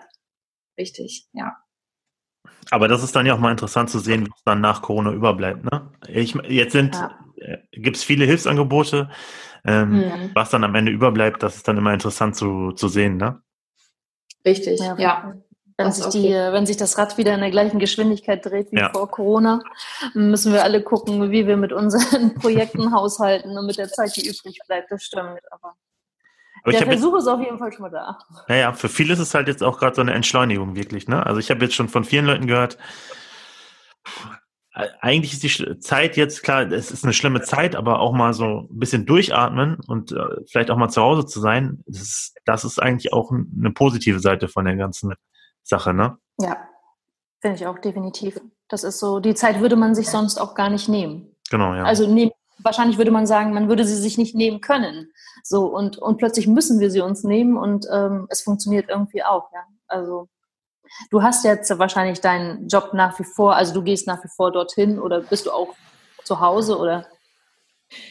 Richtig, 0.79 1.27
ja. 1.33 1.57
Aber 2.71 2.89
das 2.89 3.03
ist 3.03 3.17
dann 3.17 3.27
ja 3.27 3.35
auch 3.35 3.39
mal 3.39 3.51
interessant 3.51 3.91
zu 3.91 3.99
sehen, 3.99 4.29
was 4.31 4.43
dann 4.45 4.61
nach 4.61 4.83
Corona 4.83 5.13
überbleibt. 5.13 5.65
Ne? 5.65 5.91
Ich, 6.09 6.35
jetzt 6.49 6.73
sind, 6.73 6.95
ja. 6.95 7.19
äh, 7.37 7.59
gibt 7.73 7.97
es 7.97 8.05
viele 8.05 8.25
Hilfsangebote. 8.25 9.11
Ähm, 9.65 9.91
mhm. 9.91 10.31
Was 10.35 10.51
dann 10.51 10.65
am 10.65 10.75
Ende 10.75 10.93
überbleibt, 10.93 11.43
das 11.43 11.57
ist 11.57 11.69
dann 11.69 11.77
immer 11.77 11.93
interessant 11.93 12.37
zu, 12.37 12.73
zu 12.73 12.89
sehen. 12.89 13.17
Ne? 13.17 13.43
Richtig, 14.45 14.81
ja. 14.81 14.97
ja. 14.97 15.35
Wenn 15.85 15.93
sich, 15.93 16.07
die, 16.07 16.31
wenn 16.31 16.67
sich 16.67 16.77
das 16.77 16.99
Rad 16.99 17.17
wieder 17.19 17.35
in 17.35 17.41
der 17.41 17.51
gleichen 17.51 17.79
Geschwindigkeit 17.79 18.45
dreht 18.45 18.71
wie 18.73 18.79
ja. 18.79 18.91
vor 18.91 19.11
Corona, 19.11 19.61
müssen 20.15 20.53
wir 20.53 20.65
alle 20.65 20.83
gucken, 20.83 21.31
wie 21.31 21.47
wir 21.47 21.57
mit 21.57 21.73
unseren 21.73 22.35
Projekten 22.41 22.93
haushalten 22.93 23.57
und 23.57 23.67
mit 23.67 23.79
der 23.79 23.89
Zeit, 23.89 24.15
die 24.17 24.29
übrig 24.29 24.59
bleibt. 24.67 24.91
Das 24.91 25.03
stimmt. 25.03 25.41
Aber 25.51 25.75
aber 26.63 26.73
der 26.73 26.87
Versuch 26.87 27.15
jetzt, 27.15 27.23
ist 27.23 27.29
auf 27.29 27.41
jeden 27.41 27.59
Fall 27.59 27.73
schon 27.73 27.83
mal 27.83 27.91
da. 27.91 28.19
Naja, 28.49 28.73
für 28.75 28.91
viele 28.91 29.15
ist 29.15 29.19
es 29.19 29.35
halt 29.35 29.49
jetzt 29.49 29.63
auch 29.63 29.79
gerade 29.79 29.97
so 29.97 30.03
eine 30.03 30.13
Entschleunigung 30.13 30.77
wirklich. 30.77 31.09
Ne? 31.09 31.25
Also 31.25 31.41
ich 31.41 31.51
habe 31.51 31.65
jetzt 31.65 31.75
schon 31.75 31.89
von 31.89 32.05
vielen 32.05 32.27
Leuten 32.27 32.47
gehört, 32.47 32.77
eigentlich 35.01 35.33
ist 35.33 35.43
die 35.43 35.79
Zeit 35.79 36.17
jetzt 36.17 36.43
klar, 36.43 36.71
es 36.71 36.91
ist 36.91 37.05
eine 37.05 37.13
schlimme 37.13 37.43
Zeit, 37.43 37.75
aber 37.75 37.99
auch 38.01 38.13
mal 38.13 38.33
so 38.33 38.69
ein 38.71 38.79
bisschen 38.79 39.05
durchatmen 39.05 39.79
und 39.87 40.13
äh, 40.13 40.25
vielleicht 40.49 40.71
auch 40.71 40.77
mal 40.77 40.89
zu 40.89 41.03
Hause 41.03 41.27
zu 41.27 41.41
sein, 41.41 41.83
das 41.87 42.03
ist, 42.03 42.35
das 42.45 42.65
ist 42.65 42.81
eigentlich 42.81 43.13
auch 43.13 43.33
eine 43.33 43.73
positive 43.73 44.21
Seite 44.21 44.49
von 44.49 44.65
der 44.65 44.77
ganzen 44.77 45.15
Sache, 45.63 45.95
ne? 45.95 46.19
Ja, 46.41 46.69
finde 47.41 47.57
ich 47.57 47.67
auch 47.67 47.79
definitiv. 47.79 48.41
Das 48.69 48.85
ist 48.85 48.99
so, 48.99 49.21
die 49.21 49.35
Zeit 49.35 49.61
würde 49.61 49.77
man 49.77 49.95
sich 49.95 50.09
sonst 50.09 50.39
auch 50.39 50.55
gar 50.55 50.71
nicht 50.71 50.89
nehmen. 50.89 51.37
Genau, 51.51 51.75
ja. 51.75 51.85
Also 51.85 52.07
nehmen 52.07 52.33
wahrscheinlich 52.63 52.99
würde 52.99 53.11
man 53.11 53.27
sagen, 53.27 53.53
man 53.53 53.69
würde 53.69 53.85
sie 53.85 53.97
sich 53.97 54.19
nicht 54.19 54.35
nehmen 54.35 54.61
können. 54.61 55.13
So 55.43 55.67
und, 55.67 55.99
und 55.99 56.19
plötzlich 56.19 56.47
müssen 56.47 56.81
wir 56.81 56.91
sie 56.91 57.01
uns 57.01 57.25
nehmen 57.25 57.57
und 57.57 57.87
ähm, 57.91 58.27
es 58.31 58.43
funktioniert 58.43 58.89
irgendwie 58.89 59.23
auch, 59.23 59.51
ja. 59.53 59.65
Also 59.87 60.29
du 61.11 61.23
hast 61.23 61.45
jetzt 61.45 61.77
wahrscheinlich 61.79 62.21
deinen 62.21 62.69
Job 62.69 62.91
nach 62.93 63.19
wie 63.19 63.25
vor, 63.25 63.57
also 63.57 63.75
du 63.75 63.83
gehst 63.83 64.07
nach 64.07 64.23
wie 64.23 64.29
vor 64.29 64.53
dorthin 64.53 64.99
oder 64.99 65.21
bist 65.21 65.47
du 65.47 65.51
auch 65.51 65.75
zu 66.25 66.41
Hause 66.41 66.79
oder? 66.79 67.07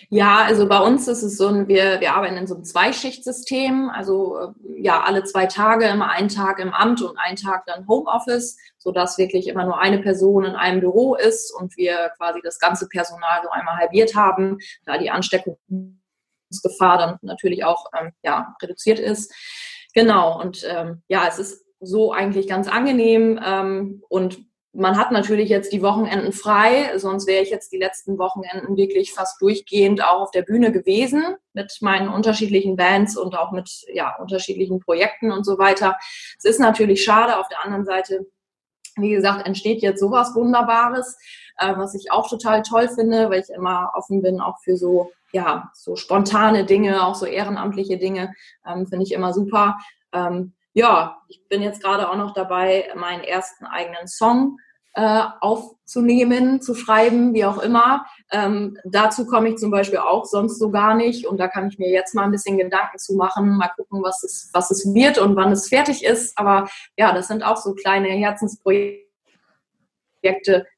Ja, 0.10 0.44
also 0.44 0.68
bei 0.68 0.80
uns 0.80 1.08
ist 1.08 1.24
es 1.24 1.38
so, 1.38 1.68
wir, 1.68 2.02
wir 2.02 2.14
arbeiten 2.14 2.36
in 2.38 2.48
so 2.48 2.56
einem 2.56 2.66
Zweischichtsystem, 2.66 3.90
also 3.90 4.38
äh, 4.38 4.82
ja, 4.82 5.02
alle 5.02 5.24
zwei 5.24 5.46
Tage 5.46 5.86
immer 5.86 6.10
einen 6.10 6.28
Tag 6.28 6.60
im 6.60 6.74
Amt 6.74 7.02
und 7.02 7.18
einen 7.18 7.38
Tag 7.38 7.66
dann 7.66 7.88
Homeoffice, 7.88 8.58
sodass 8.78 9.18
wirklich 9.18 9.48
immer 9.48 9.66
nur 9.66 9.80
eine 9.80 10.00
Person 10.00 10.44
in 10.44 10.56
einem 10.56 10.82
Büro 10.82 11.16
ist 11.16 11.54
und 11.54 11.78
wir 11.78 12.12
quasi 12.18 12.42
das 12.44 12.60
ganze 12.60 12.90
Personal 12.90 13.42
so 13.44 13.50
einmal 13.50 13.78
halbiert 13.78 14.16
haben, 14.16 14.58
da 14.86 14.98
die 14.98 15.12
Ansteckungsgefahr 15.12 16.98
dann 16.98 17.18
natürlich 17.22 17.64
auch 17.64 17.86
ähm, 17.98 18.12
ja, 18.24 18.56
reduziert 18.62 19.00
ist. 19.00 19.34
Genau, 19.94 20.40
und 20.40 20.66
ähm, 20.70 21.04
ja, 21.08 21.26
es 21.28 21.40
ist 21.40 21.66
so 21.80 22.12
eigentlich 22.12 22.48
ganz 22.48 22.68
angenehm 22.68 23.40
ähm, 23.44 24.04
und 24.10 24.49
man 24.74 24.98
hat 24.98 25.12
natürlich 25.12 25.50
jetzt 25.50 25.74
die 25.74 25.82
Wochenenden 25.82 26.32
frei, 26.32 26.98
sonst 26.98 27.26
wäre 27.28 27.42
ich 27.42 27.50
jetzt 27.50 27.72
die 27.72 27.78
letzten 27.78 28.20
Wochenenden 28.20 28.78
wirklich 28.78 29.14
fast 29.14 29.42
durchgehend 29.42 30.04
auch 30.04 30.22
auf 30.22 30.32
der 30.32 30.44
Bühne 30.44 30.72
gewesen 30.72 31.24
mit 31.54 31.78
meinen 31.82 32.10
unterschiedlichen 32.10 32.76
Bands 32.76 33.18
und 33.18 33.38
auch 33.38 33.52
mit 33.52 33.70
ja, 33.92 34.16
unterschiedlichen 34.18 34.80
Projekten 34.80 35.32
und 35.32 35.44
so 35.44 35.58
weiter. 35.58 35.98
Es 36.38 36.46
ist 36.46 36.60
natürlich 36.60 37.04
schade. 37.04 37.40
Auf 37.40 37.48
der 37.48 37.66
anderen 37.66 37.86
Seite, 37.86 38.28
wie 38.96 39.10
gesagt, 39.10 39.48
entsteht 39.48 39.82
jetzt 39.82 40.00
sowas 40.00 40.36
Wunderbares, 40.36 41.18
äh, 41.58 41.74
was 41.76 41.96
ich 41.96 42.12
auch 42.12 42.30
total 42.30 42.62
toll 42.62 42.90
finde, 42.90 43.30
weil 43.32 43.42
ich 43.42 43.50
immer 43.50 43.92
offen 43.96 44.22
bin 44.22 44.40
auch 44.40 44.60
für 44.64 44.78
so 44.78 45.12
ja 45.32 45.72
so 45.74 45.96
spontane 45.96 46.66
Dinge, 46.66 47.06
auch 47.06 47.16
so 47.16 47.26
ehrenamtliche 47.26 47.98
Dinge, 47.98 48.34
ähm, 48.68 48.88
finde 48.88 49.04
ich 49.04 49.14
immer 49.14 49.34
super. 49.34 49.78
Ähm, 50.14 50.54
ja, 50.80 51.22
ich 51.28 51.46
bin 51.50 51.62
jetzt 51.62 51.84
gerade 51.84 52.10
auch 52.10 52.16
noch 52.16 52.34
dabei, 52.34 52.90
meinen 52.96 53.22
ersten 53.22 53.66
eigenen 53.66 54.08
Song 54.08 54.60
äh, 54.94 55.24
aufzunehmen, 55.42 56.62
zu 56.62 56.74
schreiben, 56.74 57.34
wie 57.34 57.44
auch 57.44 57.58
immer. 57.58 58.06
Ähm, 58.32 58.78
dazu 58.86 59.26
komme 59.26 59.50
ich 59.50 59.58
zum 59.58 59.72
Beispiel 59.72 60.00
auch 60.00 60.24
sonst 60.24 60.58
so 60.58 60.72
gar 60.72 60.96
nicht 60.96 61.28
und 61.28 61.38
da 61.38 61.50
kann 61.50 61.68
ich 61.68 61.78
mir 61.80 61.90
jetzt 61.90 62.16
mal 62.16 62.24
ein 62.24 62.32
bisschen 62.32 62.58
Gedanken 62.58 62.98
zu 62.98 63.16
machen, 63.16 63.58
mal 63.58 63.72
gucken, 63.76 64.02
was 64.04 64.24
es, 64.24 64.50
was 64.54 64.72
es 64.72 64.94
wird 64.94 65.18
und 65.18 65.36
wann 65.36 65.52
es 65.52 65.68
fertig 65.68 66.06
ist. 66.06 66.38
Aber 66.38 66.70
ja, 66.98 67.12
das 67.12 67.28
sind 67.28 67.44
auch 67.44 67.58
so 67.58 67.74
kleine 67.74 68.08
Herzensprojekte, 68.08 69.06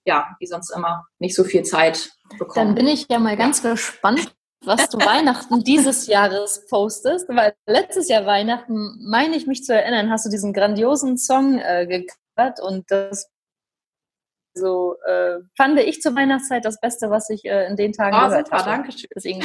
ja, 0.04 0.36
die 0.42 0.48
sonst 0.48 0.72
immer 0.76 1.06
nicht 1.20 1.36
so 1.36 1.44
viel 1.44 1.62
Zeit 1.62 2.12
bekommen. 2.40 2.70
Dann 2.70 2.76
bin 2.76 2.88
ich 2.88 3.06
ja 3.08 3.20
mal 3.20 3.38
ganz 3.38 3.62
gespannt, 3.62 4.34
was 4.64 4.90
du 4.90 4.98
Weihnachten 5.00 5.64
dieses 5.64 6.08
Jahres 6.08 6.66
postest, 6.70 7.28
weil 7.30 7.54
letztes 7.66 8.10
Jahr 8.10 8.26
Weihnachten, 8.26 9.00
meine 9.10 9.36
ich 9.36 9.48
mich 9.48 9.64
zu 9.64 9.74
erinnern, 9.74 10.10
hast 10.10 10.26
du 10.26 10.30
diesen 10.30 10.54
grandiosen 10.54 11.18
Song 11.18 11.60
äh, 11.60 11.88
gecovert 11.88 12.60
und 12.62 12.90
das 12.90 13.30
so 14.54 14.98
äh, 15.08 15.40
fand 15.56 15.80
ich 15.80 16.02
zur 16.02 16.14
Weihnachtszeit 16.14 16.66
das 16.66 16.80
Beste, 16.80 17.10
was 17.10 17.30
ich 17.30 17.46
äh, 17.46 17.68
in 17.68 17.78
den 17.78 17.94
Tagen 17.94 18.18
oh, 18.18 18.28
gehört 18.28 18.48
super, 18.48 18.58
habe. 18.58 18.70
Danke 18.70 18.92
schön. 18.92 19.10
Deswegen 19.16 19.44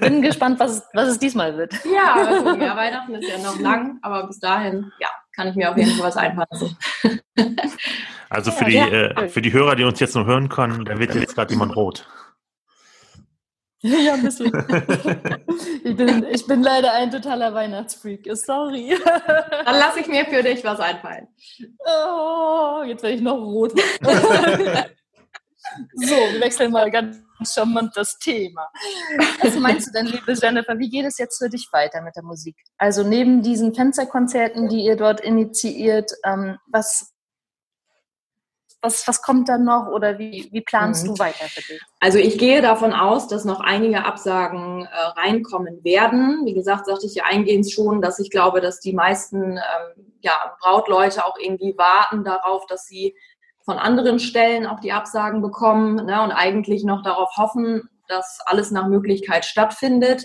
bin 0.00 0.20
gespannt, 0.20 0.60
was 0.60 0.72
es, 0.72 0.82
was 0.92 1.08
es 1.08 1.18
diesmal 1.18 1.56
wird. 1.56 1.72
Ja, 1.92 2.14
also, 2.14 2.54
ja, 2.56 2.76
Weihnachten 2.76 3.14
ist 3.14 3.28
ja 3.28 3.38
noch 3.38 3.58
lang, 3.58 3.98
aber 4.02 4.26
bis 4.26 4.38
dahin, 4.38 4.92
ja, 4.98 5.08
kann 5.34 5.48
ich 5.48 5.54
mir 5.54 5.70
auf 5.70 5.76
jeden 5.76 5.92
Fall 5.92 6.08
was 6.08 6.16
einfallen. 6.16 6.76
Also 8.28 8.50
für 8.50 8.64
die, 8.66 8.74
ja, 8.74 8.86
äh, 8.86 9.28
für 9.28 9.40
die 9.40 9.52
Hörer, 9.52 9.76
die 9.76 9.84
uns 9.84 9.98
jetzt 9.98 10.14
noch 10.14 10.26
hören 10.26 10.48
können, 10.48 10.84
da 10.84 10.98
wird 10.98 11.14
jetzt 11.14 11.34
gerade 11.34 11.52
jemand 11.52 11.74
rot. 11.76 12.06
Ja, 14.04 14.14
ein 14.14 14.22
bisschen. 14.22 14.46
ich, 15.84 15.96
bin, 15.96 16.24
ich 16.30 16.46
bin 16.46 16.62
leider 16.62 16.92
ein 16.92 17.10
totaler 17.10 17.52
Weihnachtsfreak. 17.52 18.28
Sorry. 18.36 18.96
Dann 19.26 19.76
lasse 19.76 20.00
ich 20.00 20.06
mir 20.06 20.24
für 20.24 20.42
dich 20.42 20.62
was 20.62 20.78
einfallen. 20.78 21.26
Oh, 21.84 22.82
jetzt 22.86 23.02
werde 23.02 23.16
ich 23.16 23.22
noch 23.22 23.38
rot. 23.38 23.72
so, 25.94 26.14
wir 26.14 26.40
wechseln 26.40 26.70
mal 26.70 26.90
ganz 26.92 27.18
charmant 27.44 27.90
das 27.96 28.18
Thema. 28.18 28.68
Was 29.40 29.56
meinst 29.56 29.88
du 29.88 29.92
denn, 29.92 30.06
liebe 30.06 30.32
Jennifer, 30.32 30.78
wie 30.78 30.88
geht 30.88 31.06
es 31.06 31.18
jetzt 31.18 31.38
für 31.38 31.48
dich 31.48 31.68
weiter 31.72 32.02
mit 32.02 32.14
der 32.14 32.22
Musik? 32.22 32.56
Also 32.78 33.02
neben 33.02 33.42
diesen 33.42 33.74
Fensterkonzerten, 33.74 34.68
die 34.68 34.84
ihr 34.84 34.96
dort 34.96 35.20
initiiert, 35.20 36.12
ähm, 36.24 36.58
was, 36.66 37.12
was, 38.82 39.06
was 39.06 39.22
kommt 39.22 39.48
dann 39.48 39.64
noch 39.64 39.86
oder 39.86 40.18
wie, 40.18 40.48
wie 40.52 40.60
planst 40.60 41.04
mhm. 41.04 41.14
du 41.14 41.18
weiter 41.18 41.46
für 41.46 41.60
dich? 41.60 41.80
Also 42.00 42.18
ich 42.18 42.36
gehe 42.36 42.60
davon 42.60 42.92
aus, 42.92 43.28
dass 43.28 43.44
noch 43.44 43.60
einige 43.60 44.04
Absagen 44.04 44.84
äh, 44.84 45.20
reinkommen 45.20 45.82
werden. 45.84 46.42
Wie 46.44 46.52
gesagt, 46.52 46.86
sagte 46.86 47.06
ich 47.06 47.14
ja 47.14 47.24
eingehend 47.24 47.70
schon, 47.70 48.02
dass 48.02 48.18
ich 48.18 48.30
glaube, 48.30 48.60
dass 48.60 48.80
die 48.80 48.92
meisten 48.92 49.52
ähm, 49.56 50.12
ja, 50.20 50.32
Brautleute 50.60 51.24
auch 51.24 51.36
irgendwie 51.38 51.76
warten 51.78 52.24
darauf, 52.24 52.66
dass 52.66 52.86
sie 52.86 53.14
von 53.64 53.78
anderen 53.78 54.18
Stellen 54.18 54.66
auch 54.66 54.80
die 54.80 54.92
Absagen 54.92 55.40
bekommen 55.40 56.04
ne, 56.06 56.20
und 56.22 56.32
eigentlich 56.32 56.82
noch 56.82 57.02
darauf 57.02 57.36
hoffen, 57.36 57.88
dass 58.08 58.40
alles 58.46 58.72
nach 58.72 58.88
Möglichkeit 58.88 59.44
stattfindet 59.44 60.24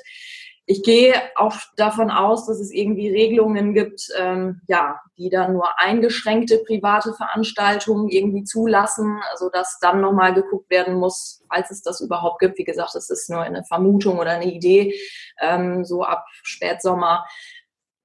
ich 0.69 0.83
gehe 0.83 1.13
auch 1.35 1.55
davon 1.77 2.11
aus, 2.11 2.45
dass 2.45 2.59
es 2.59 2.71
irgendwie 2.71 3.09
Regelungen 3.09 3.73
gibt, 3.73 4.09
ähm, 4.19 4.59
ja, 4.67 4.99
die 5.17 5.29
dann 5.29 5.53
nur 5.53 5.79
eingeschränkte 5.79 6.61
private 6.67 7.13
Veranstaltungen 7.13 8.09
irgendwie 8.09 8.43
zulassen, 8.43 9.17
also 9.31 9.49
dass 9.49 9.79
dann 9.79 10.01
nochmal 10.01 10.33
geguckt 10.33 10.69
werden 10.69 10.95
muss, 10.95 11.41
falls 11.49 11.71
es 11.71 11.81
das 11.83 12.01
überhaupt 12.01 12.39
gibt. 12.39 12.57
Wie 12.57 12.65
gesagt, 12.65 12.95
das 12.95 13.09
ist 13.09 13.29
nur 13.29 13.39
eine 13.39 13.63
Vermutung 13.63 14.19
oder 14.19 14.31
eine 14.31 14.51
Idee, 14.51 14.93
ähm, 15.39 15.85
so 15.85 16.03
ab 16.03 16.25
Spätsommer. 16.43 17.25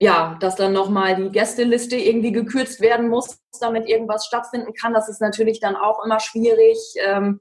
Ja, 0.01 0.37
dass 0.41 0.55
dann 0.55 0.73
nochmal 0.73 1.17
die 1.17 1.31
Gästeliste 1.31 1.97
irgendwie 1.97 2.33
gekürzt 2.33 2.81
werden 2.81 3.09
muss, 3.09 3.41
damit 3.61 3.89
irgendwas 3.89 4.25
stattfinden 4.27 4.73
kann. 4.75 4.95
Das 4.95 5.09
ist 5.09 5.21
natürlich 5.21 5.59
dann 5.59 5.75
auch 5.75 6.05
immer 6.05 6.21
schwierig. 6.21 6.79
Ähm, 7.05 7.41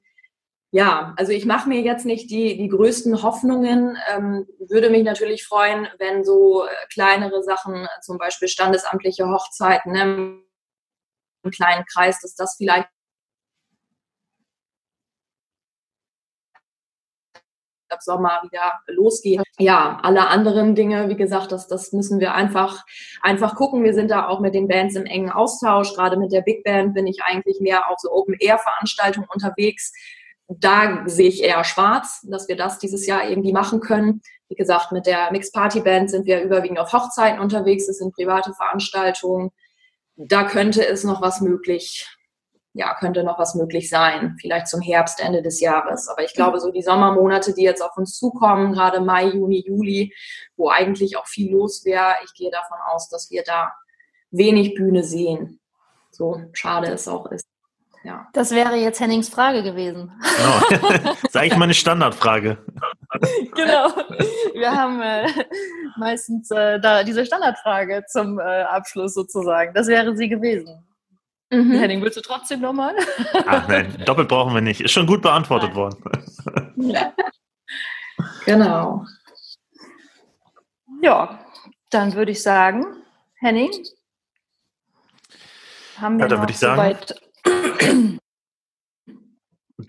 ja, 0.73 1.13
also 1.17 1.33
ich 1.33 1.45
mache 1.45 1.67
mir 1.67 1.81
jetzt 1.81 2.05
nicht 2.05 2.31
die, 2.31 2.55
die 2.55 2.69
größten 2.69 3.21
Hoffnungen. 3.23 3.97
Ähm, 4.09 4.47
würde 4.69 4.89
mich 4.89 5.03
natürlich 5.03 5.45
freuen, 5.45 5.85
wenn 5.99 6.23
so 6.23 6.65
äh, 6.65 6.69
kleinere 6.93 7.43
Sachen, 7.43 7.87
zum 8.01 8.17
Beispiel 8.17 8.47
standesamtliche 8.47 9.27
Hochzeiten 9.27 9.91
ne, 9.91 10.39
im 11.43 11.51
kleinen 11.51 11.83
Kreis, 11.85 12.21
dass 12.21 12.35
das 12.35 12.55
vielleicht 12.55 12.87
ab 17.89 18.01
Sommer 18.01 18.39
wieder 18.43 18.79
losgeht. 18.87 19.41
Ja, 19.59 19.99
alle 20.03 20.29
anderen 20.29 20.75
Dinge, 20.75 21.09
wie 21.09 21.17
gesagt, 21.17 21.51
das, 21.51 21.67
das 21.67 21.91
müssen 21.91 22.21
wir 22.21 22.33
einfach, 22.33 22.85
einfach 23.21 23.55
gucken. 23.55 23.83
Wir 23.83 23.93
sind 23.93 24.09
da 24.09 24.29
auch 24.29 24.39
mit 24.39 24.55
den 24.55 24.69
Bands 24.69 24.95
im 24.95 25.05
engen 25.05 25.31
Austausch. 25.31 25.93
Gerade 25.95 26.15
mit 26.15 26.31
der 26.31 26.41
Big 26.41 26.63
Band 26.63 26.93
bin 26.93 27.07
ich 27.07 27.21
eigentlich 27.23 27.59
mehr 27.59 27.89
auf 27.89 27.99
so 27.99 28.09
Open-Air-Veranstaltungen 28.09 29.27
unterwegs 29.29 29.91
da 30.59 31.03
sehe 31.05 31.29
ich 31.29 31.43
eher 31.43 31.63
schwarz, 31.63 32.25
dass 32.29 32.47
wir 32.47 32.55
das 32.55 32.79
dieses 32.79 33.05
Jahr 33.07 33.29
irgendwie 33.29 33.53
machen 33.53 33.79
können. 33.79 34.21
Wie 34.49 34.55
gesagt, 34.55 34.91
mit 34.91 35.05
der 35.05 35.31
Mixed 35.31 35.53
Party 35.53 35.79
Band 35.79 36.09
sind 36.09 36.25
wir 36.25 36.41
überwiegend 36.41 36.79
auf 36.79 36.91
Hochzeiten 36.91 37.39
unterwegs. 37.39 37.87
Das 37.87 37.99
sind 37.99 38.13
private 38.13 38.53
Veranstaltungen. 38.53 39.51
Da 40.17 40.43
könnte 40.43 40.85
es 40.85 41.03
noch 41.03 41.21
was 41.21 41.39
möglich, 41.39 42.05
ja, 42.73 42.93
könnte 42.95 43.23
noch 43.23 43.39
was 43.39 43.55
möglich 43.55 43.89
sein. 43.89 44.35
Vielleicht 44.41 44.67
zum 44.67 44.81
Herbst, 44.81 45.21
Ende 45.21 45.41
des 45.41 45.61
Jahres. 45.61 46.09
Aber 46.09 46.23
ich 46.23 46.33
glaube, 46.33 46.59
so 46.59 46.71
die 46.71 46.81
Sommermonate, 46.81 47.53
die 47.53 47.63
jetzt 47.63 47.81
auf 47.81 47.95
uns 47.95 48.17
zukommen, 48.17 48.73
gerade 48.73 48.99
Mai, 48.99 49.27
Juni, 49.27 49.63
Juli, 49.65 50.13
wo 50.57 50.69
eigentlich 50.69 51.17
auch 51.17 51.27
viel 51.27 51.51
los 51.51 51.85
wäre, 51.85 52.15
ich 52.25 52.33
gehe 52.33 52.51
davon 52.51 52.77
aus, 52.87 53.07
dass 53.07 53.31
wir 53.31 53.43
da 53.43 53.71
wenig 54.31 54.75
Bühne 54.75 55.03
sehen. 55.03 55.59
So 56.11 56.41
schade 56.51 56.87
es 56.87 57.07
auch 57.07 57.31
ist. 57.31 57.50
Ja. 58.03 58.27
Das 58.33 58.51
wäre 58.51 58.75
jetzt 58.75 58.99
Hennings 58.99 59.29
Frage 59.29 59.61
gewesen. 59.61 60.11
Genau. 60.37 61.03
das 61.03 61.23
ist 61.23 61.37
eigentlich 61.37 61.57
meine 61.57 61.73
Standardfrage. 61.73 62.57
genau. 63.55 63.89
Wir 64.53 64.71
haben 64.71 65.01
äh, 65.01 65.27
meistens 65.97 66.49
äh, 66.49 66.79
da 66.79 67.03
diese 67.03 67.25
Standardfrage 67.25 68.03
zum 68.07 68.39
äh, 68.39 68.63
Abschluss 68.63 69.13
sozusagen. 69.13 69.73
Das 69.73 69.87
wäre 69.87 70.15
sie 70.15 70.29
gewesen. 70.29 70.83
Mhm. 71.51 71.73
Henning, 71.73 72.01
willst 72.01 72.17
du 72.17 72.21
trotzdem 72.21 72.61
nochmal? 72.61 72.95
Ach 73.45 73.67
nein, 73.67 74.01
doppelt 74.05 74.29
brauchen 74.29 74.53
wir 74.53 74.61
nicht. 74.61 74.81
Ist 74.81 74.91
schon 74.91 75.05
gut 75.05 75.21
beantwortet 75.21 75.69
nein. 75.69 75.77
worden. 75.77 75.97
Ja. 76.77 77.13
Genau. 78.45 79.05
Ja, 81.01 81.39
dann 81.89 82.13
würde 82.13 82.31
ich 82.31 82.41
sagen, 82.41 82.85
Henning, 83.35 83.71
haben 85.97 86.17
wir 86.17 86.25
ja, 86.25 86.29
dann 86.29 86.39
würde 86.39 86.51
ich 86.51 86.59
sagen, 86.59 86.97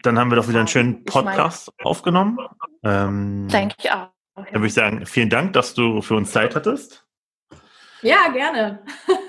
dann 0.03 0.19
haben 0.19 0.31
wir 0.31 0.37
doch 0.37 0.49
wieder 0.49 0.59
einen 0.59 0.69
schönen 0.69 1.05
Podcast 1.05 1.71
meine, 1.79 1.91
aufgenommen. 1.91 2.39
Ähm, 2.83 3.49
Denke 3.49 3.77
ich 3.79 3.91
auch. 3.91 4.09
Dann 4.35 4.53
würde 4.55 4.67
ich 4.67 4.75
sagen, 4.75 5.07
vielen 5.07 5.31
Dank, 5.31 5.53
dass 5.53 5.75
du 5.75 6.01
für 6.01 6.17
uns 6.17 6.33
Zeit 6.33 6.55
hattest. 6.55 7.07
Ja, 8.03 8.29
gerne. 8.29 8.85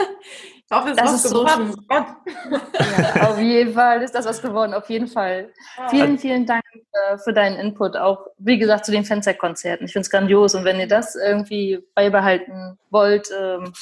Ich 0.73 0.79
hoffe, 0.79 0.89
es 0.89 0.95
das 0.95 1.13
ist 1.13 1.29
so 1.29 1.43
geworden. 1.43 1.75
Ja, 1.91 3.29
auf 3.29 3.37
jeden 3.37 3.73
Fall 3.73 4.01
ist 4.01 4.15
das 4.15 4.25
was 4.25 4.41
geworden, 4.41 4.73
auf 4.73 4.89
jeden 4.89 5.07
Fall. 5.07 5.51
Ja. 5.77 5.89
Vielen, 5.89 6.17
vielen 6.17 6.47
Dank 6.47 6.63
äh, 6.73 7.17
für 7.19 7.31
deinen 7.31 7.59
Input, 7.59 7.95
auch 7.95 8.25
wie 8.39 8.57
gesagt 8.57 8.85
zu 8.85 8.91
den 8.91 9.05
Fansex-Konzerten. 9.05 9.85
Ich 9.85 9.91
finde 9.91 10.05
es 10.05 10.09
grandios 10.09 10.55
und 10.55 10.63
wenn 10.63 10.79
ihr 10.79 10.87
das 10.87 11.15
irgendwie 11.15 11.79
beibehalten 11.93 12.79
wollt, 12.89 13.29
ähm, 13.39 13.73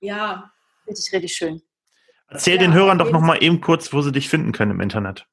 ja, 0.00 0.50
richtig, 0.88 1.12
richtig 1.12 1.34
schön. 1.34 1.62
Erzähl 2.30 2.54
ja, 2.54 2.60
den 2.60 2.72
Hörern 2.72 2.98
doch 2.98 3.10
nochmal 3.10 3.42
eben 3.42 3.60
kurz, 3.60 3.92
wo 3.92 4.02
sie 4.02 4.12
dich 4.12 4.28
finden 4.28 4.52
können 4.52 4.70
im 4.70 4.80
Internet. 4.80 5.26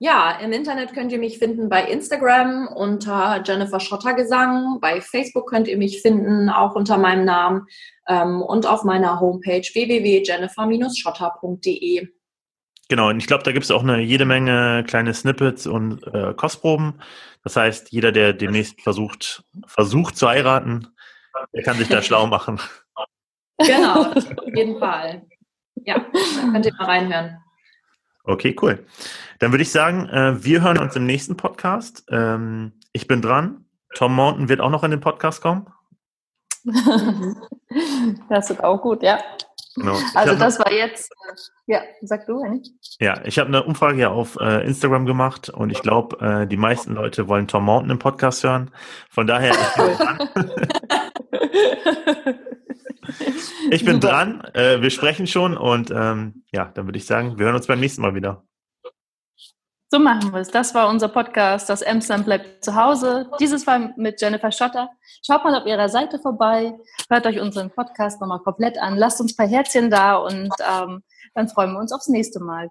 Ja, 0.00 0.38
im 0.42 0.52
Internet 0.52 0.92
könnt 0.92 1.12
ihr 1.12 1.18
mich 1.18 1.38
finden 1.38 1.68
bei 1.68 1.84
Instagram 1.84 2.66
unter 2.68 3.42
Jennifer 3.44 3.78
Schotter 3.80 4.14
Gesang. 4.14 4.78
Bei 4.80 5.00
Facebook 5.00 5.48
könnt 5.48 5.68
ihr 5.68 5.78
mich 5.78 6.02
finden, 6.02 6.50
auch 6.50 6.74
unter 6.74 6.98
meinem 6.98 7.24
Namen 7.24 7.66
ähm, 8.08 8.42
und 8.42 8.66
auf 8.66 8.82
meiner 8.84 9.20
Homepage 9.20 9.62
www.jennifer-schotter.de. 9.62 12.08
Genau, 12.88 13.08
und 13.08 13.18
ich 13.18 13.26
glaube, 13.26 13.44
da 13.44 13.52
gibt 13.52 13.64
es 13.64 13.70
auch 13.70 13.82
eine 13.82 14.00
jede 14.00 14.26
Menge 14.26 14.84
kleine 14.86 15.14
Snippets 15.14 15.66
und 15.66 16.06
äh, 16.08 16.34
Kostproben. 16.34 17.00
Das 17.42 17.56
heißt, 17.56 17.90
jeder, 17.92 18.12
der 18.12 18.34
demnächst 18.34 18.82
versucht, 18.82 19.42
versucht 19.66 20.16
zu 20.16 20.28
heiraten, 20.28 20.88
der 21.54 21.62
kann 21.62 21.78
sich 21.78 21.88
da 21.88 22.02
schlau 22.02 22.26
machen. 22.26 22.60
Genau, 23.58 24.04
auf 24.14 24.54
jeden 24.54 24.78
Fall. 24.78 25.22
Ja, 25.84 26.04
könnt 26.52 26.66
ihr 26.66 26.74
mal 26.74 26.84
reinhören. 26.84 27.38
Okay, 28.24 28.56
cool. 28.62 28.84
Dann 29.38 29.52
würde 29.52 29.62
ich 29.62 29.70
sagen, 29.70 30.08
äh, 30.08 30.42
wir 30.42 30.62
hören 30.62 30.78
uns 30.78 30.96
im 30.96 31.04
nächsten 31.04 31.36
Podcast. 31.36 32.04
Ähm, 32.08 32.72
ich 32.92 33.06
bin 33.06 33.20
dran. 33.20 33.66
Tom 33.94 34.14
Mountain 34.14 34.48
wird 34.48 34.60
auch 34.60 34.70
noch 34.70 34.82
in 34.82 34.90
den 34.90 35.00
Podcast 35.00 35.42
kommen. 35.42 35.66
das 38.30 38.48
wird 38.48 38.64
auch 38.64 38.80
gut, 38.80 39.02
ja. 39.02 39.18
Genau. 39.76 39.98
Also 40.14 40.36
das 40.36 40.58
war 40.60 40.72
jetzt, 40.72 41.12
ja, 41.66 41.80
sag 42.02 42.26
du, 42.26 42.44
nicht? 42.44 42.70
Ja, 43.00 43.20
ich 43.24 43.38
habe 43.38 43.48
eine 43.48 43.64
Umfrage 43.64 43.98
ja 43.98 44.10
auf 44.10 44.36
äh, 44.40 44.64
Instagram 44.64 45.04
gemacht 45.04 45.48
und 45.50 45.70
ich 45.70 45.82
glaube, 45.82 46.24
äh, 46.24 46.46
die 46.46 46.56
meisten 46.56 46.94
Leute 46.94 47.26
wollen 47.28 47.48
Tom 47.48 47.64
Mountain 47.64 47.90
im 47.90 47.98
Podcast 47.98 48.44
hören. 48.44 48.70
Von 49.10 49.26
daher, 49.26 49.52
ich 53.70 53.84
bin 53.84 53.94
bin 53.94 54.00
dran. 54.00 54.42
Äh, 54.54 54.80
wir 54.82 54.90
sprechen 54.90 55.26
schon 55.26 55.56
und 55.56 55.90
ähm, 55.90 56.44
ja, 56.52 56.66
dann 56.66 56.86
würde 56.86 56.98
ich 56.98 57.06
sagen, 57.06 57.38
wir 57.38 57.46
hören 57.46 57.56
uns 57.56 57.66
beim 57.66 57.80
nächsten 57.80 58.02
Mal 58.02 58.14
wieder. 58.14 58.44
So 59.90 60.00
machen 60.00 60.32
wir 60.32 60.40
es. 60.40 60.48
Das 60.48 60.74
war 60.74 60.88
unser 60.88 61.08
Podcast. 61.08 61.70
Das 61.70 61.80
Emsland 61.80 62.24
bleibt 62.24 62.64
zu 62.64 62.74
Hause. 62.74 63.30
Dieses 63.38 63.64
Mal 63.64 63.94
mit 63.96 64.20
Jennifer 64.20 64.50
Schotter. 64.50 64.90
Schaut 65.24 65.44
mal 65.44 65.54
auf 65.54 65.66
ihrer 65.66 65.88
Seite 65.88 66.18
vorbei. 66.18 66.74
Hört 67.08 67.26
euch 67.26 67.38
unseren 67.38 67.70
Podcast 67.70 68.20
nochmal 68.20 68.40
komplett 68.40 68.76
an. 68.78 68.96
Lasst 68.96 69.20
uns 69.20 69.34
ein 69.34 69.36
paar 69.36 69.46
Herzchen 69.46 69.90
da 69.90 70.16
und 70.16 70.52
ähm, 70.68 71.04
dann 71.34 71.48
freuen 71.48 71.72
wir 71.72 71.78
uns 71.78 71.92
aufs 71.92 72.08
nächste 72.08 72.40
Mal. 72.40 72.70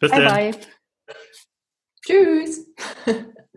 Bis 0.00 0.10
bye, 0.10 0.24
dann. 0.24 0.34
bye. 0.34 0.50
Tschüss. 2.04 2.66